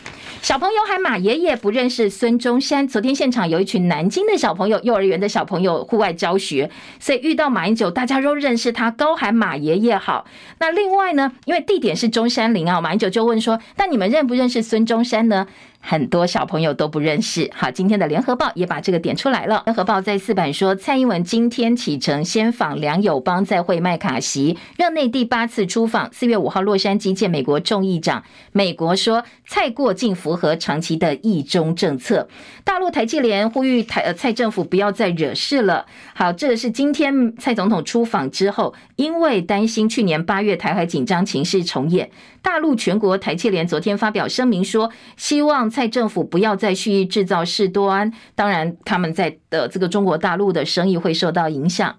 [0.43, 2.85] 小朋友喊马爷爷不认识孙中山。
[2.85, 10.25] 昨天现场有一群南京的小朋友，幼儿园的小朋友户外教学，所以遇到马英九，大家都认识他，高喊马爷爷好。
[10.59, 15.47] 那另外呢，因为地点是中山陵啊，马英九就问说：“那你们认不认识孙中山呢？”
[15.85, 17.51] 很多小朋友都不认识。
[17.53, 19.63] 好，今天的联合报也把这个点出来了。
[19.65, 26.09] 联合报在四版说，蔡英文今天启程，先访梁友邦，再会麦卡锡，任内第八次出访。
[26.13, 32.29] 四月五号洛杉矶见美国众议长，美国说蔡过境符合长期的一中政策。
[32.63, 35.85] 大陆台企联呼吁台呃蔡政府不要再惹事了。
[36.13, 42.09] 好，这个是今天蔡总统出访之后，因为担心去年八月台海紧张情势重演。
[42.43, 51.95] 大陆全国台企联昨天发表声明说，希望蔡政府不要再蓄意制造事端，当然他们在的这个中国大陆的生意会受到影响。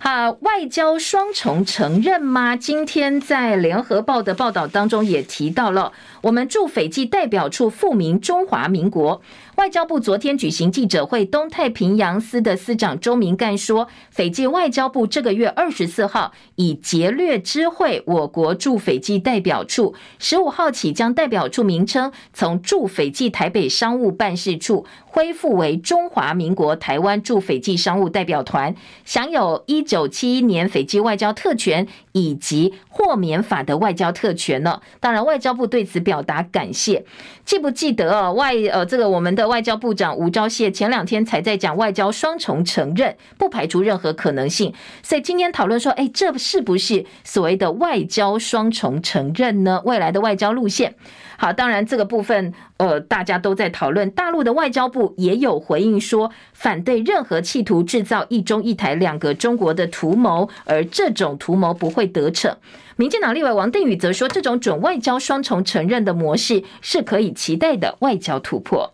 [0.00, 2.54] 哈，外交双重承认吗？
[2.54, 9.22] 今天在联合报的报道当中也提到了，我们驻斐济代表处复名中华民国。
[9.58, 28.72] 外交部昨天举行记者会，东太平洋司的司长周明干说，斐济外交部这个月二十四号以劫掠知会我国驻斐济代表处，十五号起将代表处名称从驻斐济台北商务办事处恢复为中华民国台湾驻斐济商务代表团，
[29.04, 34.80] 享有一九七一年斐济外交特权以及豁免法的外交特权呢。
[35.00, 37.04] 当然，外交部对此表达感谢。
[37.44, 38.32] 记不记得哦？
[38.34, 39.47] 外呃，这个我们的。
[39.48, 44.72] 外交部长吴钊燮前两天才在讲外交双重承认，不排除任何可能性。
[45.02, 49.82] 所以今天讨论说，哎，这是不是所谓的外交双重承认呢？
[49.84, 50.94] 未来的外交路线。
[51.36, 54.10] 好，当然这个部分，呃，大家都在讨论。
[54.10, 62.56] 大陆的外交部也有回应说，反对任何企图制造一中一台两个中国的图谋，而这种图谋不会得逞。
[62.96, 68.90] 民进党立委王定宇则说，这种准外交双重承认的模式是可以期待的外交突破。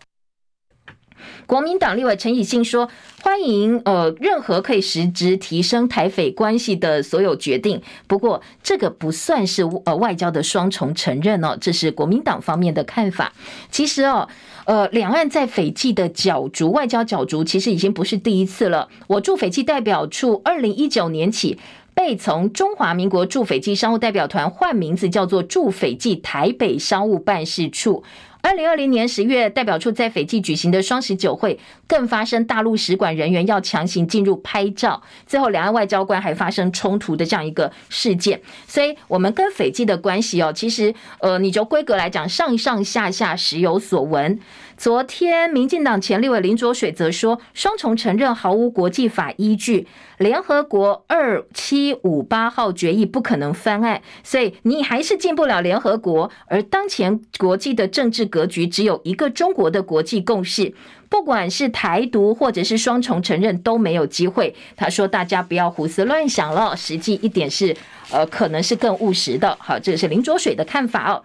[1.47, 2.89] 国民党立委陈以信说
[3.21, 13.33] ：“欢迎呃任何可以实质提升台斐关系的所有决定，不过这个不算是呃外交的双重承认哦，这是国民党方面的看法。
[13.69, 14.27] 其实哦，
[14.65, 18.89] 呃，两岸在斐济的角逐外交角逐，其实已经不是第一次了。
[19.07, 21.59] 我驻斐济代表处二零一九年起
[21.93, 28.03] 被从中华民国驻斐济商务代表团换名字，叫做驻斐济台北商务办事处。”
[28.45, 38.39] 二零二零年十月，代表处在斐济举行的双十酒会，更发生大陆使馆人员要强行进入拍照，最后两岸外交官还发生冲突的这样一个事件。
[38.67, 44.39] 所以，我们跟斐济的关系哦，其实呃，你就规格来讲，上上下下时有所闻。
[44.77, 56.29] 昨天，民进党前立委林卓水则说，双重承认毫无国际法依据，联合国二七五八号决议不可能翻案，所以你还是进不了联合国。
[56.47, 60.73] 而当前国际的政治格局只有一个中国的国际共识，
[61.07, 64.53] 不管是台独或者是双重承认都没有机会。
[64.75, 67.73] 他说，大家不要胡思乱想了，实际一点是，
[68.11, 69.57] 呃，可能是更务实的。
[69.61, 71.23] 好，这是林卓水的看法哦。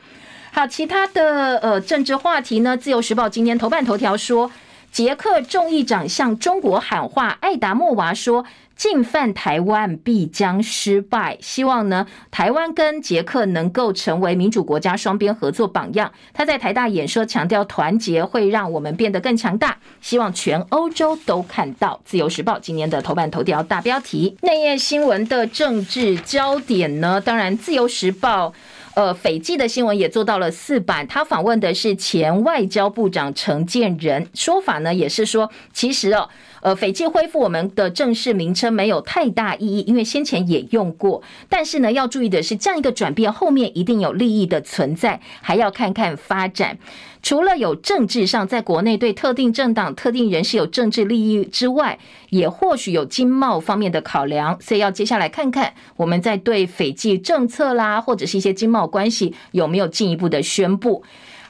[0.53, 2.76] 好，其他的呃政治话题呢？
[2.76, 4.51] 自由时报今天头版头条说，
[4.90, 8.44] 捷克众议长向中国喊话，艾达莫娃说，
[8.74, 11.38] 进犯台湾必将失败。
[11.40, 16.11] 希望呢，台湾跟捷克能够成为民主国家双边合作榜样。
[16.34, 19.78] 他在台大演说强调，团结会让我们变得更强大。
[20.01, 22.01] 希望全欧洲都看到。
[22.05, 27.20] 自由时报今年的头版头条大标题，内页新闻的政治焦点呢？
[27.20, 28.53] 当然，自由时报。
[28.95, 36.28] 呃，斐济的新闻也做到了四版，他访问的是前外交部长陈建仁，说法呢也是说，其实哦，
[36.61, 46.78] 呃，斐济恢复我们的正式名称没有太大意义，因为先前也用过，但是呢，要注意的是，这样一个转变后面一定有利益的存在，还要看看发展。
[47.22, 51.98] 除了有政治上在国内对特定政党、特定人士有政治利益之外，
[52.30, 61.02] 也或许有经贸方面的考量，所以要接下来看看我们在对斐济政策啦，或者是一些经贸关系有没有进一步的宣布。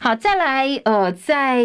[0.02, 1.62] 好，再来，呃，在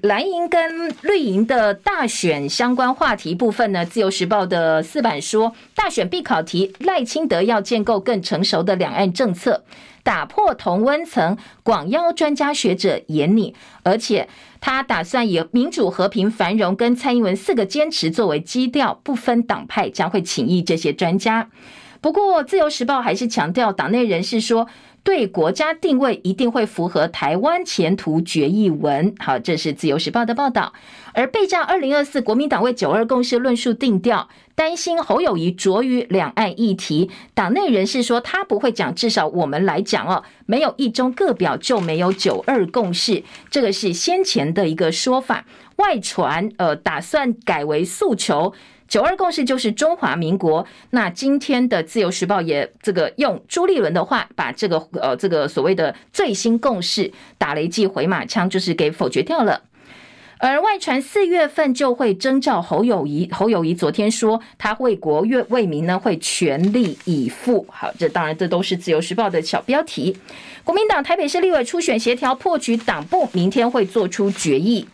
[0.00, 9.64] 蓝营跟绿营的大选相关话题部分呢，自由时报的四版说，大选必考题赖清德要建构更成熟的两岸政策。
[10.02, 14.30] 打破同温层，广邀专家学者演你，而且
[14.62, 21.50] 他打算以民主、和平、繁荣跟蔡英文四个坚持作为基调，不分党派，将会请益这些专家。
[22.00, 24.68] 不过，《自由时报》还是强调，党内人士说，
[25.02, 29.14] 对国家定位一定会符合台湾前途决议文。
[29.18, 30.72] 好，这是《自由时报》的报道。
[31.14, 37.10] 而备战二零二四，国民党为九二共识论述定调，担心侯友宜着于两岸议题。
[37.34, 45.46] 党内人士说，他不会讲，至少我们来讲哦，没有一中各表就没有九二共识，这个是先前的一个说法。
[45.76, 48.52] 外传呃，打算改为诉求。
[48.88, 50.66] 九二共识就是中华民国。
[50.90, 59.62] 那今天的自由时报也这个用朱立伦的话，把这个呃这个所谓的最新共识打了一记回马枪，就是给否决掉了。
[60.40, 67.66] 而外传四月份就会征召侯友宜，侯友宜昨天说他为国为为民呢会全力以赴。
[67.68, 70.16] 好，这当然这都是自由时报的小标题。
[70.62, 74.86] 国民党台北市立委初选协调破局，党部明天会做出决议。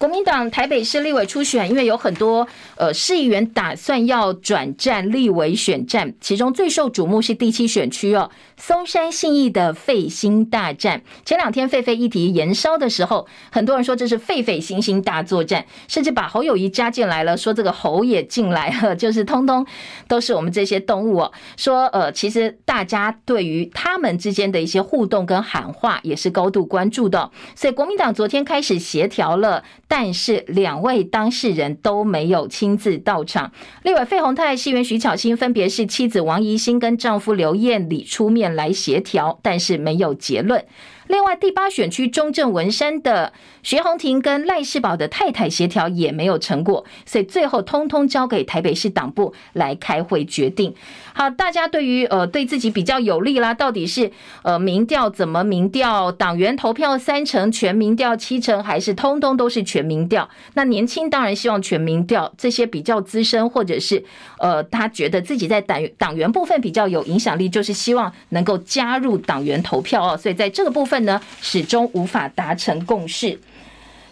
[0.00, 2.48] 国民党台北市立委初选，因为有很多
[2.78, 11.02] 呃市议员打算要转战立委选战，其中最受瞩目是第七选区哦，松山信义的废心大战。
[11.26, 19.66] 前两天狒狒议题延烧的时候，很多人说这是狒狒星星大作战，甚至把侯友宜加进来了，说这个侯也进来了，就是通通
[20.08, 21.32] 都是我们这些动物哦。
[21.58, 29.62] 说呃，其实大家对于他们之间的一些互动跟喊话也是高度关注的，所以国民党昨天开始协调了。
[29.92, 33.50] 但是两位当事人都没有亲自到场。
[33.82, 40.64] 另外费鸿泰、议员徐巧芯分别是妻子王怡欣跟丈夫刘彦礼出面来协调，但是没有结论。
[41.10, 43.32] 另外，第八选区中正文山的
[43.64, 50.72] 徐宏庭跟赖世宝的太太协调也没有成果，所以最后通通交给台北市党部来开会决定。
[51.12, 56.12] 好，大家对于呃对自己比较有利啦，到底是呃民调怎么民调？
[56.12, 60.30] 党员投票三成全民调七成，还是通通都是全民调？
[60.54, 64.04] 那年轻当然希望全民调，这些比较资深或者是
[64.38, 70.16] 呃他觉得自己在党党员部分比较有影响力，就是希望能够加入党员投票哦。
[70.16, 70.99] 所以在这个部分。
[71.04, 73.40] 呢，始终无法达成共识。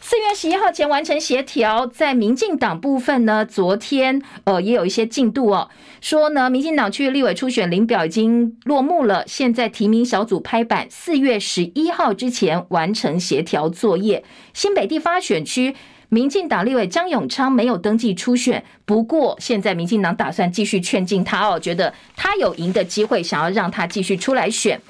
[0.01, 5.69] 四月十一号前完成协调，在民进党部分呢，昨天呃也有一些进度哦，
[6.01, 14.25] 说呢，民进党区域立委初选领表已经落幕了，现在提名小组拍板，四月十一号之前完成协调作业。
[14.55, 15.75] 新北地方选区。
[16.11, 24.81] 民进党立委张永昌没有登记初选，不过现在民进党打算继续劝进他哦，觉得他有赢的机会，想要让他继续出来选。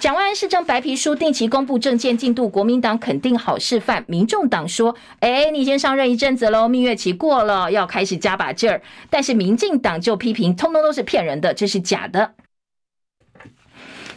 [0.00, 12.32] 蒋万安市政白皮书定期公布政见进度，国民党肯定好示范，民众党说：“哎，你先上任一阵子喽，蜜月期过了，要开始加把劲儿。”但是民进党就批评，通通都是骗人的，这是假的。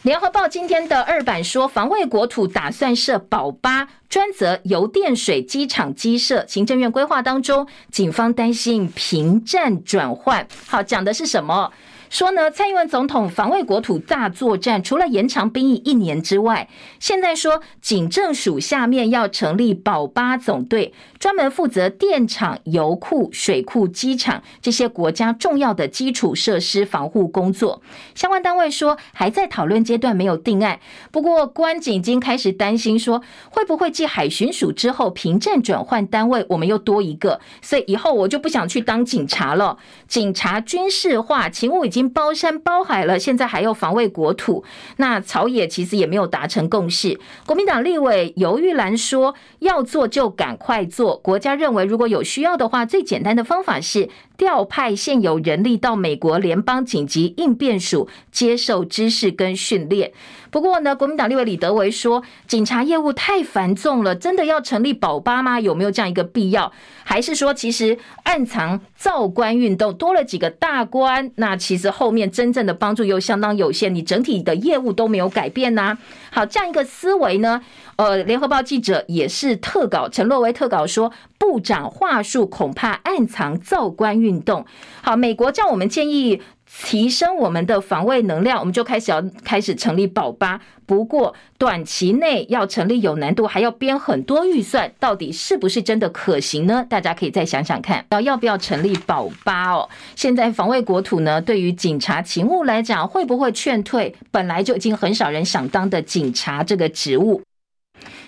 [0.08, 10.48] 联合报今天的二版说，防卫国土打算设保八专责油电水机场机设，行政院规划当中，警方担心平战转换。
[10.66, 11.74] 好，讲的是什么？
[12.10, 27.82] 说呢，蔡英文总统防卫国土大作战，除了延长兵役一年之外，现在说警政署下面要成立保八总队，专门负责电厂、油库、水库、机场这些国家重要的基础设施防护工作。
[28.16, 30.80] 相关单位说还在讨论阶段，没有定案。
[31.12, 39.78] 不过关警已经开始担心说，会不会继海巡署之后，平战转换单位我们又多一个，所以以后我就不想去当警察了。
[40.08, 41.97] 警察军事化，勤务已经。
[41.98, 44.64] 已经包山包海了，现在还要防卫国土，
[44.98, 47.20] 那朝野其实也没有达成共识。
[47.48, 51.18] 国民党立委游玉兰说，要做就赶快做。
[51.18, 60.14] 国家认为如果有需要的话，最简单的方法是调派现有人力到美国联邦紧急应变署接受知识跟训练。
[60.50, 65.60] 不过呢，国民党立委李德维说，警察业务太繁重了，真的要成立保八吗？
[65.60, 66.72] 有没有这样一个必要？
[67.04, 75.98] 还是说，其实暗藏造官运动多了几个大官，那其实后面真正的帮助又相当有限，你整体的业务都没有改变呢、
[76.32, 77.62] 好，这样一个思维呢，
[77.98, 84.66] 呃，联合报记者也是特稿陈洛维特稿说，部长话术恐怕暗藏造官运运动。
[85.02, 86.42] 好，美国叫我们建议。
[86.70, 90.60] 提升我们的防卫能量，我们就开始要开始成立保八。
[90.86, 96.86] 不过短期内要成立有难度，还要编很多预算，到底是不是真的可行呢？
[96.90, 99.88] 大家可以再想想看，要要不要成立保八哦？
[100.18, 107.42] 现在防卫国土呢，对于警察勤务来讲，会不会劝退本来就已经很少人想当的警察这个职务？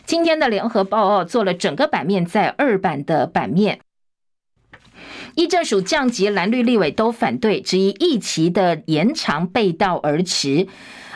[0.06, 3.82] 今天的联合报哦，做了整个版面在二版的版面。
[5.40, 10.68] 议政署降级，蓝绿立委都反对，质疑役期的延长背道而驰。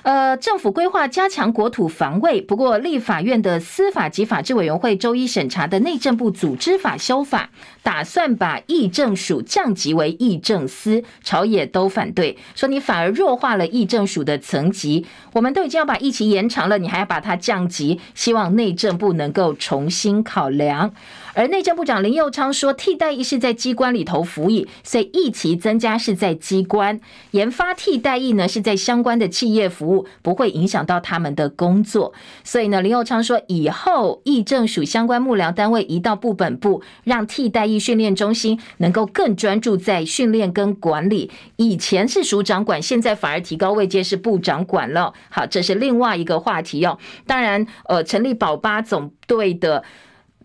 [0.04, 7.50] 呃，政府规划加强国土防卫，不过立法院的司法及法制委员会周一审查的内政部组织法修法，
[7.82, 15.06] 打算把议政署降级为议政司，朝野都反对，说你反而弱化了议政署的层级。
[15.34, 20.94] 我们都已经要把役期延长了，你还要把它降级，希望内政部能够重新考量。
[21.34, 27.00] 而内政部长林佑昌说，替代役是在机关里头服役，所以役期增加是在机关
[27.32, 32.14] 研发替代役呢，是在相关的企业服务，不会影响到他们的工作。
[32.44, 41.32] 所以呢，林佑昌说，以后役政署相关幕僚单位移到部本部，让替代役训练中心能够更专注在训练跟管理。
[41.56, 45.12] 以前是署长管，现在反而提高位阶是部长管了。
[45.30, 47.00] 好，这是另外一个话题哦。
[47.26, 49.84] 当然，呃，成立保八总队的。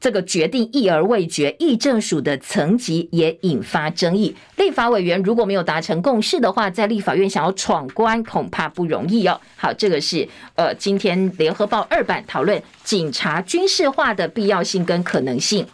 [0.01, 4.34] 这个决定议而未决，议政署的层级也引发争议。
[4.57, 9.40] 立法委员如果没有达成共识的话，在立法院想要闯关恐怕不容易哦。
[9.57, 15.66] 好，这个是呃，今天联合报二版讨论警察军事化的必要性跟可能性。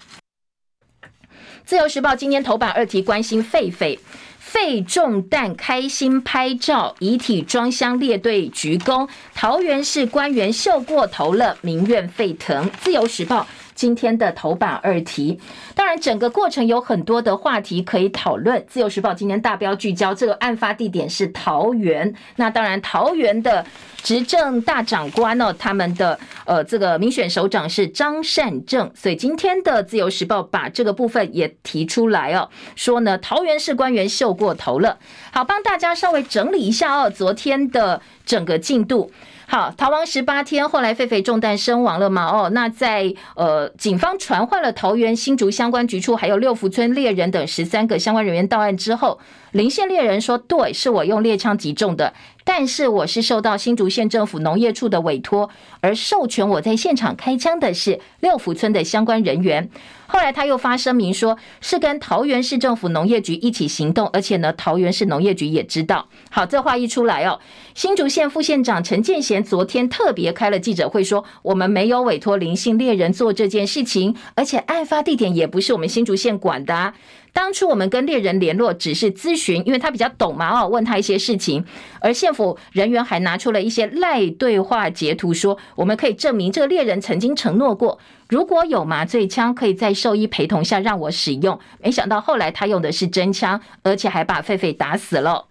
[1.67, 3.99] 自由时报今天头版二题关心狒狒，
[4.39, 12.71] 废中弹开心拍照，遗体装箱列队鞠躬，桃园市官员秀过头了，民怨沸腾。
[12.81, 13.47] 自由时报。
[13.75, 15.39] 今天的头版二题，
[15.75, 18.65] 当然整个过程有很多的话题可以讨论。
[18.69, 22.15] 自由时报今天大标聚焦，这个案发地点是桃园。
[22.37, 23.65] 那当然，桃园的
[24.03, 34.99] 执政大长官呢，他们的呃这个民选首长是张善政，所以今天的自由时报把这个部分也提出来哦，说呢桃园市官员秀过头了。
[35.33, 39.11] 好，帮大家稍微整理一下哦，昨天的整个进度。
[39.55, 42.27] 好，逃亡十八天，后来狒狒中弹身亡了嘛？
[42.27, 49.21] 哦，那在呃，警方传唤了桃园新竹相关局处，还有六福村猎人等十三个相关人员到案之后，
[49.53, 55.49] 林县猎人说：“对，是我用猎枪击中的。”但是我是受到新竹县政府农业处的委托，
[55.81, 59.71] 而授权我在现场开枪的是六福村的相关人员。
[60.15, 66.07] 后来他又发声明说，是跟桃园市政府农业局一起行动，而且呢，桃园市农业局也知道。
[66.31, 67.41] 好，这话一出来哦，
[67.75, 76.95] 新竹县副县长陈建贤昨天特别开了记者会说，我们没有委托林姓猎人做这件事情，而且案发地点也不是我们新竹县管的啊。
[77.33, 81.65] 当初我们跟猎人联络，只是咨询，因为他比较懂嘛，哦，问他一些事情。
[82.01, 87.99] 而县府人员还拿出了一些赖对话截图，说我们可以证明这个猎人曾经承诺过，
[88.29, 91.59] 如果有麻醉枪，可以在兽医陪同下让我使用。
[91.81, 95.47] 没想到后来他用的是真枪，而且还把狒狒打死了。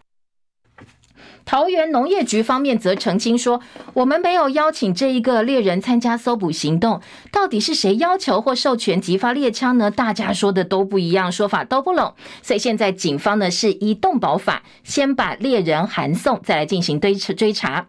[1.46, 3.60] 桃园农业局方面则澄清说，
[3.94, 7.02] 我们没有邀请这一个猎人参加搜捕行动。
[7.34, 9.92] 到底是谁要求或授权击发猎枪呢？
[9.92, 12.14] 大家说的都不一样，说法都不拢。
[12.42, 17.88] 所以现在警方呢是依动保法，先把猎人函送，再来进行追追查。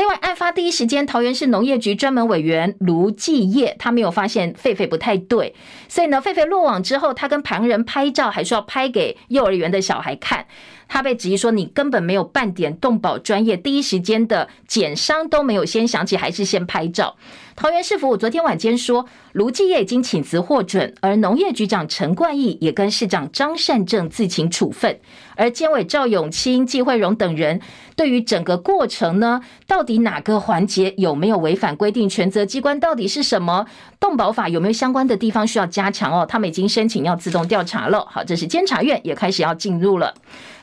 [0.00, 5.54] 另外，案发第一时间，桃园市农业局专门委员卢继业，他没有发现狒狒不太对，
[5.90, 10.46] 所以呢，狒狒落网之后，他跟旁人拍照，还需要拍给幼儿园的小孩看。
[10.92, 17.16] 他被质疑说：“你根本没有半点动保专业，第一时间的检伤都没有先想起，还是先拍照。”
[17.54, 24.98] 桃园市府昨天晚间说，卢继业已经请辞获准，而农业局长陈冠毅也跟市长张善政自请处分，
[25.36, 27.60] 而监委赵永清、纪惠容等人
[27.94, 33.66] 对于整个过程呢，到底哪个环节有没有违反规定，权责机关到底是什么？
[34.00, 36.24] 动保法有没有相关的地方需要加强哦？
[36.26, 38.06] 他们已经申请要自动调查了。
[38.10, 40.14] 好，这是监察院也开始要进入了。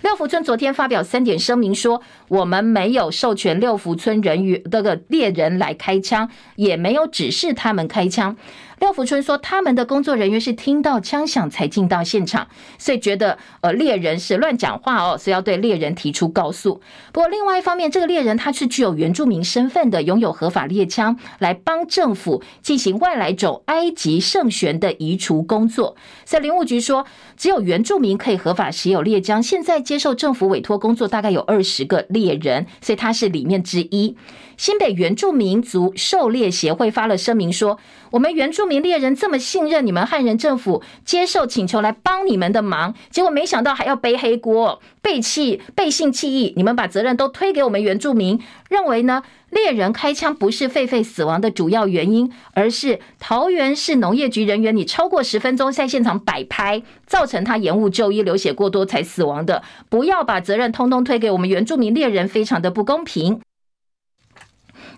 [0.01, 8.35] 六福村昨天发表三点声明说，我们没有授权六福村人员这个猎人来开枪，也没有指示他们开枪。
[8.79, 12.47] 廖福春说，他们的工作人员是听到枪响才进到现场，
[12.77, 16.79] 所以觉得呃猎人是乱讲话哦，所以要对猎人提出告诉。
[17.11, 25.95] 不过另外一方面，这个猎人他是具有原住民身份的，拥有合法猎枪，来帮政府进行外来种埃及圣䴉的移除工作。
[26.23, 27.05] 所以林务局说，
[27.35, 34.15] 只有原住民可以合法持有猎枪，现在接受政府委托工作大概有二十个猎人，所以他是里面之一。
[34.57, 37.77] 新北原住民族狩猎协会发了声明说
[38.11, 63.39] ：“我们原住民猎人这么信任你们汉人政府，接受请求来帮你们的忙，结果没想到还要背黑锅，背弃背信弃义，你们把责任都推给我们原住民，认为呢猎人开枪不是狒狒死亡的主要原因，而是桃园市农业局人员你超过十分钟在现场摆拍，造成他延误就医、流血过多才死亡的，不要把责任通通推给我们原住民猎人，非常的不公平。”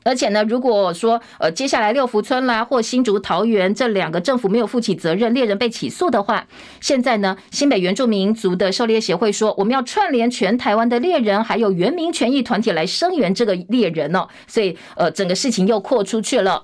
[0.04, 6.46] 而且呢，如果说呃接下来六福村啦或新竹桃园这两个政府没有负起责任，猎人被起诉的话，
[6.80, 16.64] 现在呢新北原住民族的狩猎协会说，我们要串联全台湾的猎人，还有原民权益团体来声援这个猎人哦，所以呃整个事情又扩出去了。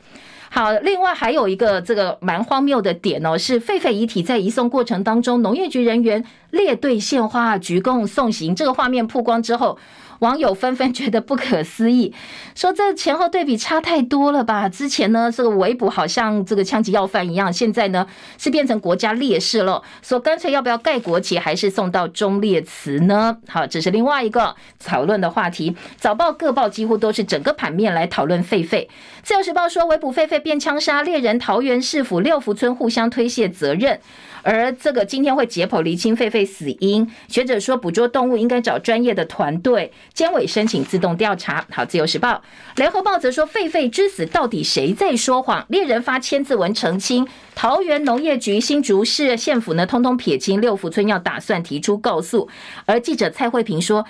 [0.50, 9.78] 好，另外还有一个这个蛮荒谬的点哦，是狒狒遗体在移送过程当中，农业局人员列队献花鞠躬送行，这个画面曝光之后。
[10.20, 12.14] 网友纷纷觉得不可思议，
[12.56, 14.70] 说这前后对比差太多了吧？
[14.70, 18.06] 之前呢，这个围捕好像这个枪击要犯一样，现在呢
[18.38, 19.82] 是变成国家烈士了。
[20.02, 23.38] 说干脆要不要盖国旗，还是送到忠烈祠呢？
[23.48, 25.76] 好，这是另外一个讨论的话题。
[25.98, 28.88] 早报各报几乎都是整个盘面来讨论狒狒。
[29.24, 34.00] 自由时报说围捕狒狒变枪杀猎人，桃园市府六福村互相推卸责任。
[34.46, 41.66] 而这个今天会解剖厘清狒狒死因，学者说捕捉动物应该找专业的团队，监委申请自动调查。
[41.72, 42.44] 好，自由时报、
[42.76, 45.66] 联合报则说狒狒之死到底谁在说谎？
[45.70, 52.48] 猎人发千字文澄清，桃园农业局、新竹市县府呢，通通撇清，六福村要打算提出告诉。
[52.86, 54.06] 而记者蔡慧平说。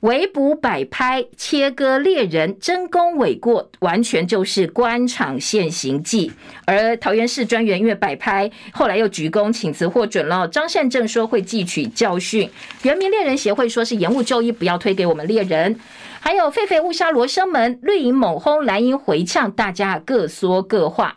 [0.00, 6.30] 围捕摆拍切割猎人争功诿过，完全就是官场现形记。
[6.66, 10.46] 而桃园市专员因为摆拍，后来又鞠躬请辞获准了。
[10.46, 12.48] 张善政说会汲取教训。
[12.82, 15.78] 原民猎人协会说是延误就医，不要推给我们猎人。
[16.20, 21.16] 还有狒狒误杀罗生门，绿营猛轰，蓝营回呛，大家各说各话。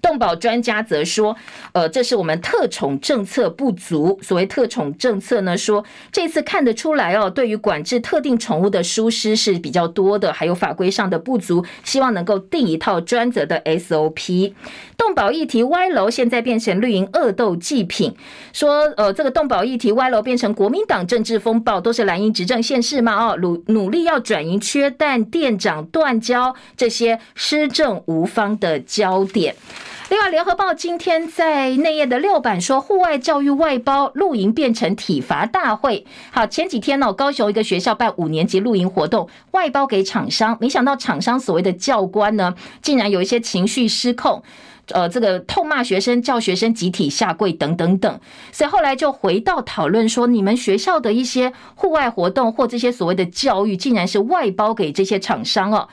[0.00, 1.36] 动保专家则说，
[1.72, 4.18] 呃，这是我们特宠政策不足。
[4.22, 14.52] 所谓特宠政策呢，说这次看得出来哦，对于管制特定宠物的疏失是比较多的，还有法规上的不足，希望能够定一套专责的 SOP。
[14.96, 18.14] 动保议题歪楼，现在变成绿营恶斗祭品，
[18.52, 23.14] 说呃，这个动保议题歪楼变成国民党政治风暴，都是蓝营执政现市嘛？
[23.14, 29.54] 哦，努努力要转移缺蛋店长断交这些施政无方的焦点。
[30.08, 36.06] 另外，联合报今天在内页的六版说，户外教育外包露营变成体罚大会。
[36.30, 44.40] 好，前几天呢，高雄一个学校办五年级露营活动，外包给厂商，没想到厂商所谓的教官呢，竟然有一些情绪失控，
[44.92, 48.20] 呃，这个痛骂学生，叫学生集体下跪等等等。
[48.52, 55.88] 所以后来就回到讨论说，你们学校的一些户外活动或这些所谓的教育，竟然是外包给这些厂商哦。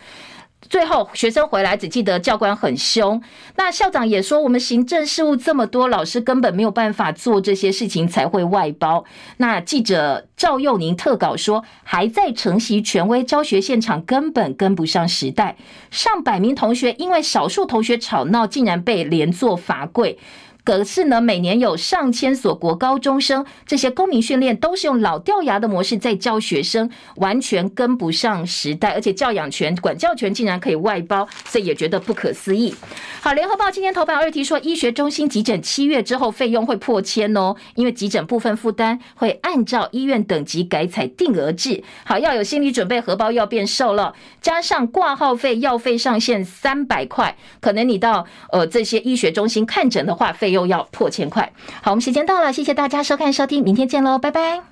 [0.70, 3.22] 最后，学生回来只记得教官很凶。
[3.58, 9.04] 那校长也说，我们行政事务这么多，老师根本没有办法做这些事情，才会外包。
[9.38, 15.58] 那记者赵佑宁特稿说，还在承袭权威，教学现场根本跟不上时代。
[15.92, 20.18] 上百名同学因为少数同学吵闹，竟然被连坐罚跪。
[20.64, 32.74] 可是呢，每年有上千所国高中生，这些公民训练都是用老掉牙的模式在教学生，完全跟不上时代，而且教养权、管教权竟然可以外包，所以也觉得不可思议。
[33.22, 41.84] 好，联合报今天头版二题说，医学中心急诊七月之后费用会破千哦，因为急诊部分负担会按照医院等级改采定额制。
[42.06, 51.52] 好，要有心理准备，荷包要变瘦了，加上挂号费、药费上限三百块，可能你到呃这些医学中心看诊的话，费又要破千块。
[51.82, 54.64] 好，我们时间到了，谢谢大家收看收听，明天见喽，拜拜。